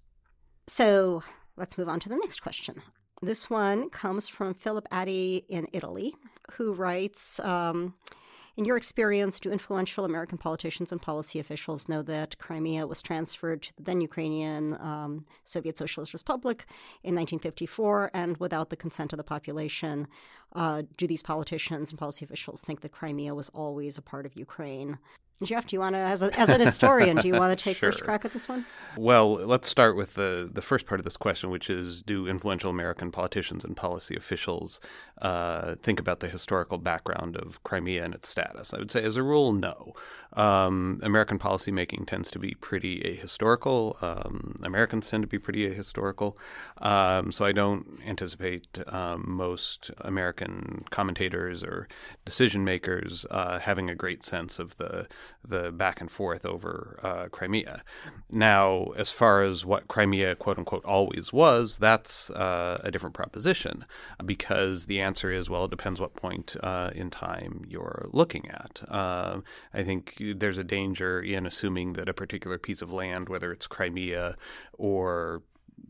So, 0.66 1.22
let's 1.56 1.76
move 1.76 1.88
on 1.88 2.00
to 2.00 2.08
the 2.08 2.16
next 2.16 2.40
question. 2.40 2.82
This 3.22 3.48
one 3.48 3.90
comes 3.90 4.28
from 4.28 4.54
Philip 4.54 4.86
Addy 4.90 5.44
in 5.48 5.66
Italy, 5.72 6.14
who 6.52 6.72
writes. 6.72 7.40
Um, 7.40 7.94
in 8.56 8.64
your 8.64 8.76
experience, 8.76 9.40
do 9.40 9.50
influential 9.50 10.04
American 10.04 10.38
politicians 10.38 10.92
and 10.92 11.02
policy 11.02 11.40
officials 11.40 11.88
know 11.88 12.02
that 12.02 12.38
Crimea 12.38 12.86
was 12.86 13.02
transferred 13.02 13.62
to 13.62 13.76
the 13.76 13.82
then 13.82 14.00
Ukrainian 14.00 14.74
um, 14.80 15.26
Soviet 15.42 15.76
Socialist 15.76 16.14
Republic 16.14 16.66
in 17.02 17.16
1954 17.16 18.12
and 18.14 18.36
without 18.36 18.70
the 18.70 18.76
consent 18.76 19.12
of 19.12 19.16
the 19.16 19.24
population? 19.24 20.06
Uh, 20.54 20.82
do 20.96 21.08
these 21.08 21.22
politicians 21.22 21.90
and 21.90 21.98
policy 21.98 22.24
officials 22.24 22.60
think 22.60 22.80
that 22.82 22.92
Crimea 22.92 23.34
was 23.34 23.48
always 23.48 23.98
a 23.98 24.02
part 24.02 24.24
of 24.24 24.36
Ukraine? 24.36 24.98
Jeff, 25.42 25.66
do 25.66 25.74
you 25.74 25.80
want 25.80 25.96
to, 25.96 25.98
as, 25.98 26.22
a, 26.22 26.38
as 26.38 26.48
an 26.48 26.60
historian, 26.60 27.16
do 27.16 27.26
you 27.26 27.34
want 27.34 27.56
to 27.56 27.62
take 27.64 27.76
first 27.76 28.02
crack 28.02 28.24
at 28.24 28.32
this 28.32 28.48
one? 28.48 28.64
Well, 28.96 29.32
let's 29.32 29.66
start 29.66 29.96
with 29.96 30.14
the, 30.14 30.48
the 30.50 30.62
first 30.62 30.86
part 30.86 31.00
of 31.00 31.04
this 31.04 31.16
question, 31.16 31.50
which 31.50 31.68
is 31.68 32.02
do 32.02 32.28
influential 32.28 32.70
American 32.70 33.10
politicians 33.10 33.64
and 33.64 33.76
policy 33.76 34.14
officials 34.14 34.80
uh, 35.20 35.74
think 35.82 35.98
about 35.98 36.20
the 36.20 36.28
historical 36.28 36.78
background 36.78 37.36
of 37.36 37.62
Crimea 37.64 38.04
and 38.04 38.14
its 38.14 38.28
status? 38.28 38.72
I 38.72 38.78
would 38.78 38.92
say, 38.92 39.02
as 39.02 39.16
a 39.16 39.22
rule, 39.24 39.52
no. 39.52 39.94
Um, 40.34 41.00
American 41.02 41.38
policymaking 41.38 42.06
tends 42.06 42.30
to 42.32 42.38
be 42.38 42.54
pretty 42.54 43.00
ahistorical. 43.00 44.00
Um, 44.02 44.56
Americans 44.62 45.08
tend 45.08 45.22
to 45.22 45.28
be 45.28 45.38
pretty 45.38 45.68
ahistorical. 45.68 46.36
Um, 46.78 47.32
so 47.32 47.44
I 47.44 47.52
don't 47.52 48.00
anticipate 48.06 48.78
um, 48.88 49.24
most 49.26 49.90
American 49.98 50.84
commentators 50.90 51.62
or 51.62 51.88
decision 52.24 52.64
makers 52.64 53.26
uh, 53.30 53.58
having 53.60 53.90
a 53.90 53.94
great 53.94 54.24
sense 54.24 54.58
of 54.58 54.76
the 54.76 55.06
the 55.46 55.70
back 55.70 56.00
and 56.00 56.10
forth 56.10 56.46
over 56.46 56.98
uh, 57.02 57.28
Crimea. 57.28 57.82
Now, 58.30 58.86
as 58.96 59.10
far 59.10 59.42
as 59.42 59.64
what 59.64 59.88
Crimea 59.88 60.34
"quote 60.36 60.58
unquote" 60.58 60.84
always 60.84 61.32
was, 61.32 61.78
that's 61.78 62.30
uh, 62.30 62.80
a 62.82 62.90
different 62.90 63.14
proposition 63.14 63.84
because 64.24 64.86
the 64.86 65.00
answer 65.00 65.30
is 65.30 65.50
well, 65.50 65.64
it 65.64 65.70
depends 65.70 66.00
what 66.00 66.14
point 66.14 66.56
uh, 66.62 66.90
in 66.94 67.10
time 67.10 67.64
you're 67.68 68.08
looking 68.12 68.48
at. 68.50 68.82
Uh, 68.88 69.40
I 69.72 69.82
think 69.82 70.16
there's 70.18 70.58
a 70.58 70.64
danger 70.64 71.20
in 71.20 71.46
assuming 71.46 71.94
that 71.94 72.08
a 72.08 72.14
particular 72.14 72.58
piece 72.58 72.82
of 72.82 72.92
land, 72.92 73.28
whether 73.28 73.52
it's 73.52 73.66
Crimea 73.66 74.36
or 74.78 75.42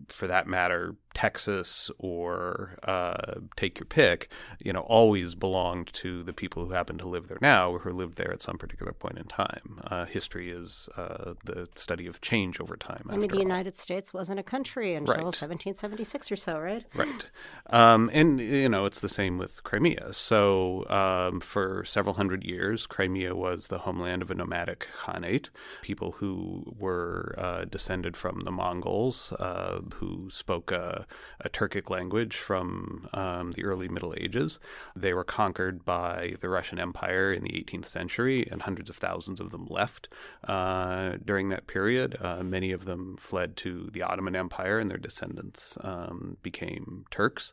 for 0.08 0.26
that 0.26 0.46
matter, 0.46 0.96
Texas 1.14 1.90
or 1.98 2.76
uh, 2.84 3.34
take 3.56 3.78
your 3.78 3.86
pick, 3.86 4.30
you 4.58 4.72
know, 4.72 4.80
always 4.80 5.34
belonged 5.34 5.92
to 5.92 6.22
the 6.24 6.32
people 6.32 6.64
who 6.66 6.72
happen 6.72 6.98
to 6.98 7.06
live 7.08 7.28
there 7.28 7.38
now 7.40 7.70
or 7.70 7.78
who 7.78 7.92
lived 7.92 8.18
there 8.18 8.32
at 8.32 8.42
some 8.42 8.58
particular 8.58 8.92
point 8.92 9.16
in 9.18 9.24
time. 9.24 9.80
Uh, 9.86 10.04
history 10.04 10.50
is 10.50 10.88
uh, 10.96 11.34
the 11.44 11.68
study 11.74 12.06
of 12.06 12.20
change 12.20 12.60
over 12.60 12.76
time. 12.76 13.06
I 13.08 13.16
mean, 13.16 13.28
the 13.28 13.36
all. 13.36 13.42
United 13.42 13.76
States 13.76 14.12
wasn't 14.12 14.40
a 14.40 14.42
country 14.42 14.94
until 14.94 15.14
Right. 15.14 15.24
1776 15.24 16.32
or 16.32 16.36
so, 16.36 16.58
right? 16.58 16.84
Right. 16.94 17.30
Um, 17.70 18.10
and, 18.12 18.40
you 18.40 18.68
know, 18.68 18.84
it's 18.84 19.00
the 19.00 19.08
same 19.08 19.38
with 19.38 19.62
Crimea. 19.62 20.12
So, 20.12 20.84
um, 20.88 21.40
for 21.40 21.84
several 21.84 22.14
hundred 22.14 22.44
years, 22.44 22.86
Crimea 22.86 23.34
was 23.34 23.68
the 23.68 23.78
homeland 23.78 24.22
of 24.22 24.30
a 24.30 24.34
nomadic 24.34 24.88
khanate, 24.98 25.50
people 25.82 26.12
who 26.12 26.74
were 26.78 27.34
uh, 27.38 27.64
descended 27.64 28.16
from 28.16 28.40
the 28.40 28.50
Mongols, 28.50 29.32
uh, 29.32 29.73
who 29.96 30.28
spoke 30.30 30.70
a, 30.72 31.06
a 31.40 31.48
Turkic 31.48 31.90
language 31.90 32.36
from 32.36 33.08
um, 33.12 33.52
the 33.52 33.64
early 33.64 33.88
Middle 33.88 34.14
Ages. 34.16 34.58
They 34.96 35.14
were 35.14 35.24
conquered 35.24 35.84
by 35.84 36.34
the 36.40 36.48
Russian 36.48 36.78
Empire 36.78 37.32
in 37.32 37.42
the 37.42 37.50
18th 37.50 37.86
century, 37.86 38.46
and 38.50 38.62
hundreds 38.62 38.90
of 38.90 38.96
thousands 38.96 39.40
of 39.40 39.50
them 39.50 39.66
left 39.68 40.08
uh, 40.46 41.16
during 41.24 41.48
that 41.48 41.66
period. 41.66 42.16
Uh, 42.20 42.42
many 42.42 42.72
of 42.72 42.84
them 42.84 43.16
fled 43.16 43.56
to 43.58 43.90
the 43.92 44.02
Ottoman 44.02 44.36
Empire, 44.36 44.78
and 44.78 44.90
their 44.90 44.98
descendants 44.98 45.76
um, 45.80 46.36
became 46.42 47.04
Turks. 47.10 47.52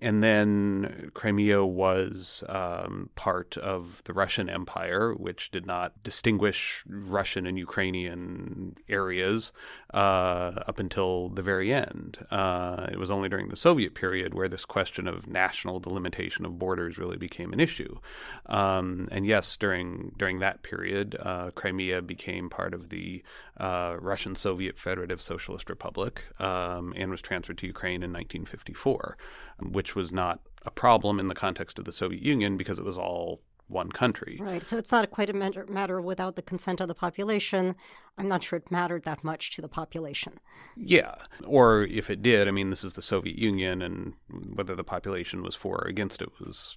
And 0.00 0.22
then 0.22 1.10
Crimea 1.14 1.64
was 1.64 2.42
um, 2.48 3.10
part 3.14 3.56
of 3.58 4.02
the 4.04 4.12
Russian 4.12 4.48
Empire, 4.48 5.14
which 5.14 5.50
did 5.50 5.66
not 5.66 6.02
distinguish 6.02 6.82
Russian 6.86 7.46
and 7.46 7.58
Ukrainian 7.58 8.76
areas 8.88 9.52
uh, 9.92 10.62
up 10.66 10.78
until 10.78 11.28
the 11.28 11.41
very 11.42 11.72
end. 11.72 12.18
Uh, 12.30 12.86
it 12.90 12.98
was 12.98 13.10
only 13.10 13.28
during 13.28 13.48
the 13.48 13.56
Soviet 13.56 13.94
period 13.94 14.34
where 14.34 14.48
this 14.48 14.64
question 14.64 15.06
of 15.06 15.26
national 15.26 15.80
delimitation 15.80 16.44
of 16.44 16.58
borders 16.58 16.98
really 16.98 17.16
became 17.16 17.52
an 17.52 17.60
issue. 17.60 17.98
Um, 18.46 19.08
and 19.10 19.26
yes, 19.26 19.56
during 19.56 20.14
during 20.16 20.38
that 20.38 20.62
period, 20.62 21.16
uh, 21.20 21.50
Crimea 21.50 22.02
became 22.02 22.48
part 22.48 22.74
of 22.74 22.88
the 22.88 23.22
uh, 23.58 23.96
Russian 24.00 24.34
Soviet 24.34 24.78
Federative 24.78 25.20
Socialist 25.20 25.68
Republic 25.68 26.22
um, 26.40 26.92
and 26.96 27.10
was 27.10 27.20
transferred 27.20 27.58
to 27.58 27.66
Ukraine 27.66 28.02
in 28.02 28.12
1954, 28.12 29.16
which 29.60 29.94
was 29.94 30.12
not 30.12 30.40
a 30.64 30.70
problem 30.70 31.18
in 31.18 31.28
the 31.28 31.34
context 31.34 31.78
of 31.78 31.84
the 31.84 31.92
Soviet 31.92 32.22
Union 32.22 32.56
because 32.56 32.78
it 32.78 32.84
was 32.84 32.96
all 32.96 33.40
one 33.72 33.90
country. 33.90 34.38
Right. 34.40 34.62
So 34.62 34.76
it's 34.76 34.92
not 34.92 35.10
quite 35.10 35.30
a 35.30 35.32
matter, 35.32 35.66
matter 35.66 35.98
of 35.98 36.04
without 36.04 36.36
the 36.36 36.42
consent 36.42 36.80
of 36.80 36.88
the 36.88 36.94
population. 36.94 37.74
I'm 38.18 38.28
not 38.28 38.44
sure 38.44 38.58
it 38.58 38.70
mattered 38.70 39.04
that 39.04 39.24
much 39.24 39.50
to 39.56 39.62
the 39.62 39.68
population. 39.68 40.38
Yeah. 40.76 41.14
Or 41.44 41.84
if 41.84 42.10
it 42.10 42.22
did, 42.22 42.46
I 42.46 42.50
mean, 42.50 42.70
this 42.70 42.84
is 42.84 42.92
the 42.92 43.02
Soviet 43.02 43.38
Union, 43.38 43.80
and 43.80 44.14
whether 44.54 44.74
the 44.74 44.84
population 44.84 45.42
was 45.42 45.54
for 45.54 45.72
or 45.72 45.88
against 45.88 46.20
it 46.20 46.28
was 46.38 46.76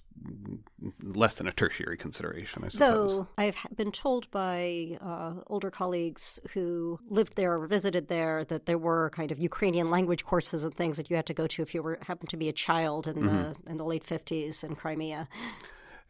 less 1.02 1.34
than 1.34 1.46
a 1.46 1.52
tertiary 1.52 1.96
consideration, 1.96 2.64
I 2.64 2.68
suppose. 2.68 3.16
Though 3.16 3.28
I've 3.36 3.56
been 3.76 3.92
told 3.92 4.30
by 4.30 4.98
uh, 5.00 5.42
older 5.48 5.70
colleagues 5.70 6.40
who 6.52 6.98
lived 7.08 7.36
there 7.36 7.60
or 7.60 7.66
visited 7.66 8.08
there 8.08 8.44
that 8.44 8.66
there 8.66 8.78
were 8.78 9.10
kind 9.10 9.30
of 9.30 9.38
Ukrainian 9.38 9.90
language 9.90 10.24
courses 10.24 10.64
and 10.64 10.74
things 10.74 10.96
that 10.96 11.10
you 11.10 11.16
had 11.16 11.26
to 11.26 11.34
go 11.34 11.46
to 11.46 11.62
if 11.62 11.74
you 11.74 11.82
were 11.82 11.98
happened 12.02 12.30
to 12.30 12.36
be 12.36 12.48
a 12.48 12.52
child 12.52 13.06
in 13.06 13.26
the 13.26 13.54
in 13.66 13.76
the 13.76 13.84
late 13.84 14.04
50s 14.04 14.64
in 14.64 14.74
Crimea. 14.74 15.28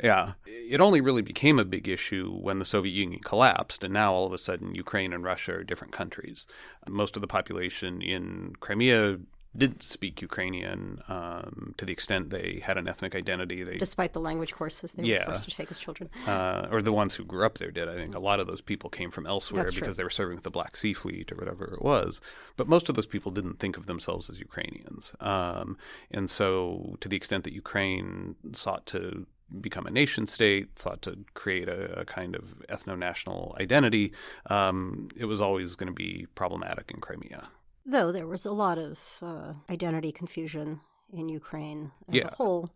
Yeah. 0.03 0.33
It 0.47 0.81
only 0.81 1.01
really 1.01 1.23
became 1.23 1.59
a 1.59 1.65
big 1.65 1.89
issue 1.89 2.31
when 2.37 2.59
the 2.59 2.65
Soviet 2.65 2.93
Union 2.93 3.21
collapsed, 3.25 3.83
and 3.85 3.95
now 3.95 4.13
all 4.13 4.27
of 4.27 4.33
a 4.33 4.39
sudden 4.39 4.75
Ukraine 4.75 5.13
and 5.13 5.25
Russia 5.25 5.53
are 5.55 5.65
different 5.65 5.93
countries. 5.93 6.47
Most 6.89 7.17
of 7.17 7.21
the 7.23 7.27
population 7.27 8.03
in 8.03 8.55
Crimea 8.61 9.19
didn't 9.57 9.83
speak 9.83 10.21
Ukrainian 10.21 11.01
um, 11.09 11.75
to 11.79 11.87
the 11.87 11.93
extent 11.93 12.29
they 12.29 12.61
had 12.63 12.77
an 12.77 12.87
ethnic 12.87 13.15
identity. 13.15 13.63
They 13.63 13.79
Despite 13.79 14.13
the 14.13 14.21
language 14.21 14.53
courses 14.53 14.93
they 14.93 15.05
Yeah. 15.05 15.21
were 15.21 15.33
forced 15.33 15.49
to 15.49 15.57
take 15.57 15.71
as 15.71 15.79
children. 15.79 16.11
uh, 16.27 16.69
or 16.71 16.83
the 16.83 16.93
ones 16.93 17.15
who 17.15 17.25
grew 17.25 17.47
up 17.47 17.57
there 17.57 17.71
did. 17.71 17.89
I 17.89 17.95
think 17.95 18.15
a 18.15 18.19
lot 18.21 18.39
of 18.39 18.47
those 18.47 18.61
people 18.61 18.91
came 18.91 19.11
from 19.11 19.27
elsewhere 19.27 19.63
That's 19.63 19.73
true. 19.73 19.81
because 19.81 19.97
they 19.97 20.05
were 20.05 20.11
serving 20.11 20.35
with 20.37 20.45
the 20.45 20.51
Black 20.51 20.77
Sea 20.77 20.93
Fleet 20.93 21.33
or 21.33 21.37
whatever 21.37 21.65
it 21.73 21.81
was. 21.81 22.21
But 22.59 22.69
most 22.69 22.91
of 22.91 22.97
those 22.97 23.07
people 23.07 23.33
didn't 23.33 23.59
think 23.59 23.79
of 23.79 23.87
themselves 23.87 24.29
as 24.29 24.39
Ukrainians. 24.39 25.15
Um, 25.21 25.79
and 26.11 26.29
so, 26.29 26.97
to 27.01 27.09
the 27.09 27.17
extent 27.17 27.45
that 27.45 27.55
Ukraine 27.55 28.37
sought 28.53 28.85
to 28.87 29.27
become 29.61 29.87
a 29.87 29.91
nation 29.91 30.27
state, 30.27 30.79
sought 30.79 31.03
to 31.03 31.19
create 31.35 31.69
a, 31.69 32.01
a 32.01 32.05
kind 32.05 32.35
of 32.35 32.55
ethno 32.69 32.99
national 32.99 33.57
identity, 33.61 34.13
um, 34.51 35.09
it 35.17 35.27
was 35.27 35.41
always 35.41 35.77
going 35.77 35.89
to 35.89 35.95
be 35.95 36.27
problematic 36.35 36.91
in 36.91 37.01
Crimea. 37.01 37.49
Though 37.85 38.11
there 38.11 38.27
was 38.27 38.45
a 38.45 38.53
lot 38.53 38.79
of 38.79 39.19
uh, 39.23 39.53
identity 39.71 40.11
confusion 40.13 40.81
in 41.13 41.29
Ukraine 41.29 41.93
as 42.09 42.15
Yeah. 42.17 42.29
a 42.33 42.35
whole. 42.35 42.71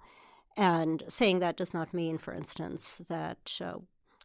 And 0.57 1.03
saying 1.09 1.39
that 1.41 1.57
does 1.57 1.73
not 1.75 1.93
mean, 1.95 2.19
for 2.19 2.33
instance, 2.35 3.01
that 3.09 3.59
uh, 3.61 3.79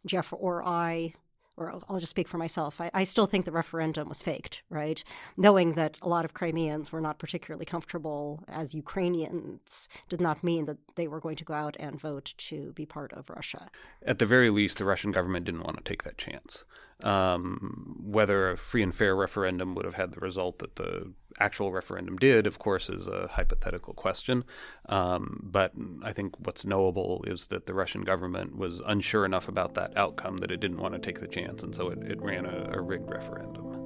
Jeff 0.04 0.32
or 0.32 0.62
I 0.66 1.14
or 1.56 1.78
I'll 1.88 1.98
just 1.98 2.10
speak 2.10 2.28
for 2.28 2.38
myself, 2.38 2.80
I, 2.80 2.90
I, 2.92 3.04
still 3.04 3.26
think 3.26 3.44
the 3.44 3.52
referendum 3.52 4.08
was 4.08 4.22
faked, 4.22 4.62
right? 4.68 5.02
Knowing 5.36 5.72
that 5.72 5.98
a 6.02 6.08
lot 6.08 6.24
of 6.24 6.34
Crimeans 6.34 6.92
were 6.92 7.00
not 7.00 7.18
particularly 7.18 7.64
comfortable 7.64 8.42
as 8.48 8.74
Ukrainians 8.74 9.88
did 10.08 10.20
not 10.20 10.44
mean 10.44 10.66
that 10.66 10.78
they 10.96 11.08
were 11.08 11.20
going 11.20 11.36
to 11.36 11.44
go 11.44 11.54
out 11.54 11.76
and 11.80 12.00
vote 12.00 12.34
to 12.38 12.72
be 12.72 12.84
part 12.84 13.12
of 13.12 13.30
Russia. 13.30 13.70
At 14.04 14.18
the 14.18 14.26
very 14.26 14.50
least, 14.50 14.78
the 14.78 14.84
Russian 14.84 15.12
government 15.12 15.46
didn't 15.46 15.64
want 15.64 15.78
to 15.78 15.84
take 15.84 16.02
that 16.02 16.18
chance. 16.18 16.64
Um, 17.02 17.96
whether 18.00 18.52
a 18.52 18.56
free 18.56 18.82
and 18.82 18.94
fair 18.94 19.14
referendum 19.14 19.74
would 19.74 19.84
have 19.84 19.94
had 19.94 20.12
the 20.12 20.20
result 20.20 20.60
that 20.60 20.76
the 20.76 21.12
actual 21.38 21.70
referendum 21.70 22.16
did, 22.16 22.46
of 22.46 22.58
course, 22.58 22.88
is 22.88 23.06
a 23.06 23.28
hypothetical 23.32 23.92
question. 23.92 24.44
Um, 24.88 25.40
but 25.42 25.72
I 26.02 26.12
think 26.14 26.34
what's 26.46 26.64
knowable 26.64 27.22
is 27.26 27.48
that 27.48 27.66
the 27.66 27.74
Russian 27.74 28.02
government 28.02 28.56
was 28.56 28.80
unsure 28.86 29.26
enough 29.26 29.46
about 29.46 29.74
that 29.74 29.94
outcome 29.94 30.38
that 30.38 30.50
it 30.50 30.60
didn't 30.60 30.78
want 30.78 30.94
to 30.94 31.00
take 31.00 31.20
the 31.20 31.28
chance, 31.28 31.62
and 31.62 31.74
so 31.74 31.90
it, 31.90 31.98
it 32.02 32.22
ran 32.22 32.46
a, 32.46 32.70
a 32.72 32.80
rigged 32.80 33.10
referendum. 33.10 33.85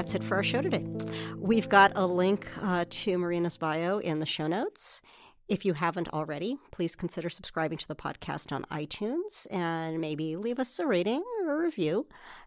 That's 0.00 0.14
it 0.14 0.24
for 0.24 0.36
our 0.36 0.42
show 0.42 0.62
today. 0.62 0.86
We've 1.36 1.68
got 1.68 1.92
a 1.94 2.06
link 2.06 2.48
uh, 2.62 2.86
to 2.88 3.18
Marina's 3.18 3.58
bio 3.58 3.98
in 3.98 4.18
the 4.18 4.24
show 4.24 4.46
notes. 4.46 5.02
If 5.46 5.66
you 5.66 5.74
haven't 5.74 6.08
already, 6.08 6.56
please 6.70 6.96
consider 6.96 7.28
subscribing 7.28 7.76
to 7.76 7.86
the 7.86 7.94
podcast 7.94 8.50
on 8.50 8.64
iTunes 8.72 9.46
and 9.50 10.00
maybe 10.00 10.36
leave 10.36 10.58
us 10.58 10.78
a 10.78 10.86
rating 10.86 11.22
or 11.42 11.52
a 11.52 11.58
review. 11.58 12.06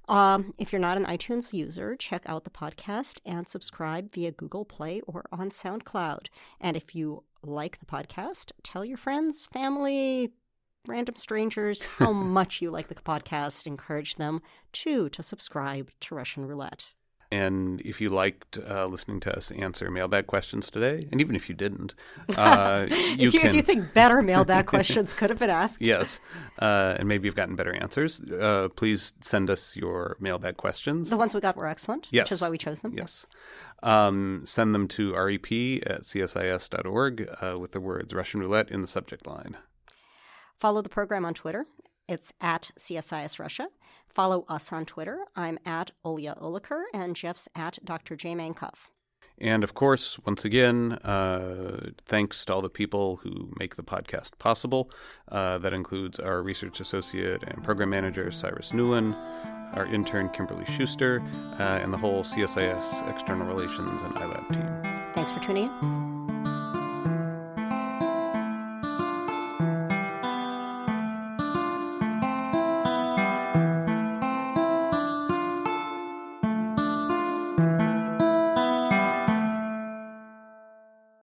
Um, 0.09 0.55
if 0.57 0.73
you're 0.73 0.79
not 0.79 0.97
an 0.97 1.05
iTunes 1.05 1.53
user, 1.53 1.95
check 1.95 2.23
out 2.25 2.43
the 2.43 2.49
podcast 2.49 3.19
and 3.23 3.47
subscribe 3.47 4.11
via 4.11 4.31
Google 4.31 4.65
Play 4.65 5.01
or 5.01 5.23
on 5.31 5.51
SoundCloud. 5.51 6.29
And 6.59 6.75
if 6.75 6.95
you 6.95 7.23
like 7.43 7.77
the 7.79 7.85
podcast, 7.85 8.51
tell 8.63 8.83
your 8.83 8.97
friends, 8.97 9.45
family, 9.53 10.31
random 10.87 11.17
strangers 11.17 11.85
how 11.85 12.11
much 12.13 12.63
you 12.63 12.71
like 12.71 12.87
the 12.87 12.95
podcast. 12.95 13.67
Encourage 13.67 14.15
them 14.15 14.41
too 14.71 15.07
to 15.09 15.21
subscribe 15.21 15.91
to 15.99 16.15
Russian 16.15 16.47
Roulette. 16.47 16.87
And 17.33 17.81
if 17.81 17.99
you 17.99 18.09
liked 18.09 18.59
uh, 18.59 18.85
listening 18.85 19.19
to 19.21 19.35
us 19.35 19.49
answer 19.49 19.89
mailbag 19.89 20.27
questions 20.27 20.69
today, 20.69 21.07
and 21.11 21.19
even 21.19 21.35
if 21.35 21.49
you 21.49 21.55
didn't, 21.55 21.95
uh, 22.37 22.85
you 22.89 22.95
if, 22.95 23.19
you, 23.19 23.31
can. 23.31 23.47
If 23.47 23.55
you 23.55 23.63
think 23.63 23.91
better 23.95 24.21
mailbag 24.21 24.67
questions 24.67 25.15
could 25.15 25.31
have 25.31 25.39
been 25.39 25.49
asked, 25.49 25.81
yes, 25.81 26.19
uh, 26.59 26.95
and 26.99 27.07
maybe 27.07 27.25
you've 27.25 27.35
gotten 27.35 27.55
better 27.55 27.73
answers, 27.73 28.21
uh, 28.21 28.69
please 28.75 29.13
send 29.21 29.49
us 29.49 29.75
your 29.75 30.15
mailbag 30.19 30.57
questions. 30.57 31.09
The 31.09 31.17
ones 31.17 31.33
we 31.33 31.41
got 31.41 31.57
were 31.57 31.65
excellent, 31.65 32.07
yes. 32.11 32.25
which 32.25 32.33
is 32.33 32.41
why 32.41 32.51
we 32.51 32.59
chose 32.59 32.81
them. 32.81 32.93
Yes. 32.95 33.25
Um, 33.81 34.43
send 34.45 34.75
them 34.75 34.87
to 34.89 35.13
rep 35.13 35.51
at 35.51 36.03
csis.org 36.03 37.29
uh, 37.41 37.57
with 37.57 37.71
the 37.71 37.81
words 37.81 38.13
Russian 38.13 38.41
roulette 38.41 38.69
in 38.69 38.81
the 38.81 38.87
subject 38.87 39.25
line. 39.25 39.57
Follow 40.59 40.83
the 40.83 40.89
program 40.89 41.25
on 41.25 41.33
Twitter. 41.33 41.65
It's 42.07 42.31
at 42.39 42.69
CSIS 42.77 43.39
Russia. 43.39 43.69
Follow 44.13 44.45
us 44.47 44.71
on 44.71 44.85
Twitter. 44.85 45.25
I'm 45.35 45.57
at 45.65 45.91
Olya 46.05 46.39
Oliker, 46.41 46.83
and 46.93 47.15
Jeff's 47.15 47.49
at 47.55 47.79
Dr. 47.83 48.15
J. 48.15 48.35
Mankoff. 48.35 48.89
And 49.39 49.63
of 49.63 49.73
course, 49.73 50.19
once 50.25 50.45
again, 50.45 50.93
uh, 51.03 51.89
thanks 52.05 52.45
to 52.45 52.53
all 52.53 52.61
the 52.61 52.69
people 52.69 53.17
who 53.17 53.51
make 53.59 53.75
the 53.75 53.83
podcast 53.83 54.37
possible. 54.37 54.91
Uh, 55.29 55.57
that 55.57 55.73
includes 55.73 56.19
our 56.19 56.43
research 56.43 56.79
associate 56.79 57.43
and 57.43 57.63
program 57.63 57.89
manager, 57.89 58.31
Cyrus 58.31 58.71
Newlin, 58.71 59.15
our 59.73 59.87
intern, 59.87 60.29
Kimberly 60.29 60.65
Schuster, 60.65 61.19
uh, 61.59 61.63
and 61.63 61.91
the 61.91 61.97
whole 61.97 62.23
CSIS 62.23 63.09
external 63.11 63.47
relations 63.47 64.01
and 64.03 64.13
iLab 64.15 64.47
team. 64.53 65.13
Thanks 65.13 65.31
for 65.31 65.39
tuning 65.39 65.65
in. 65.65 66.12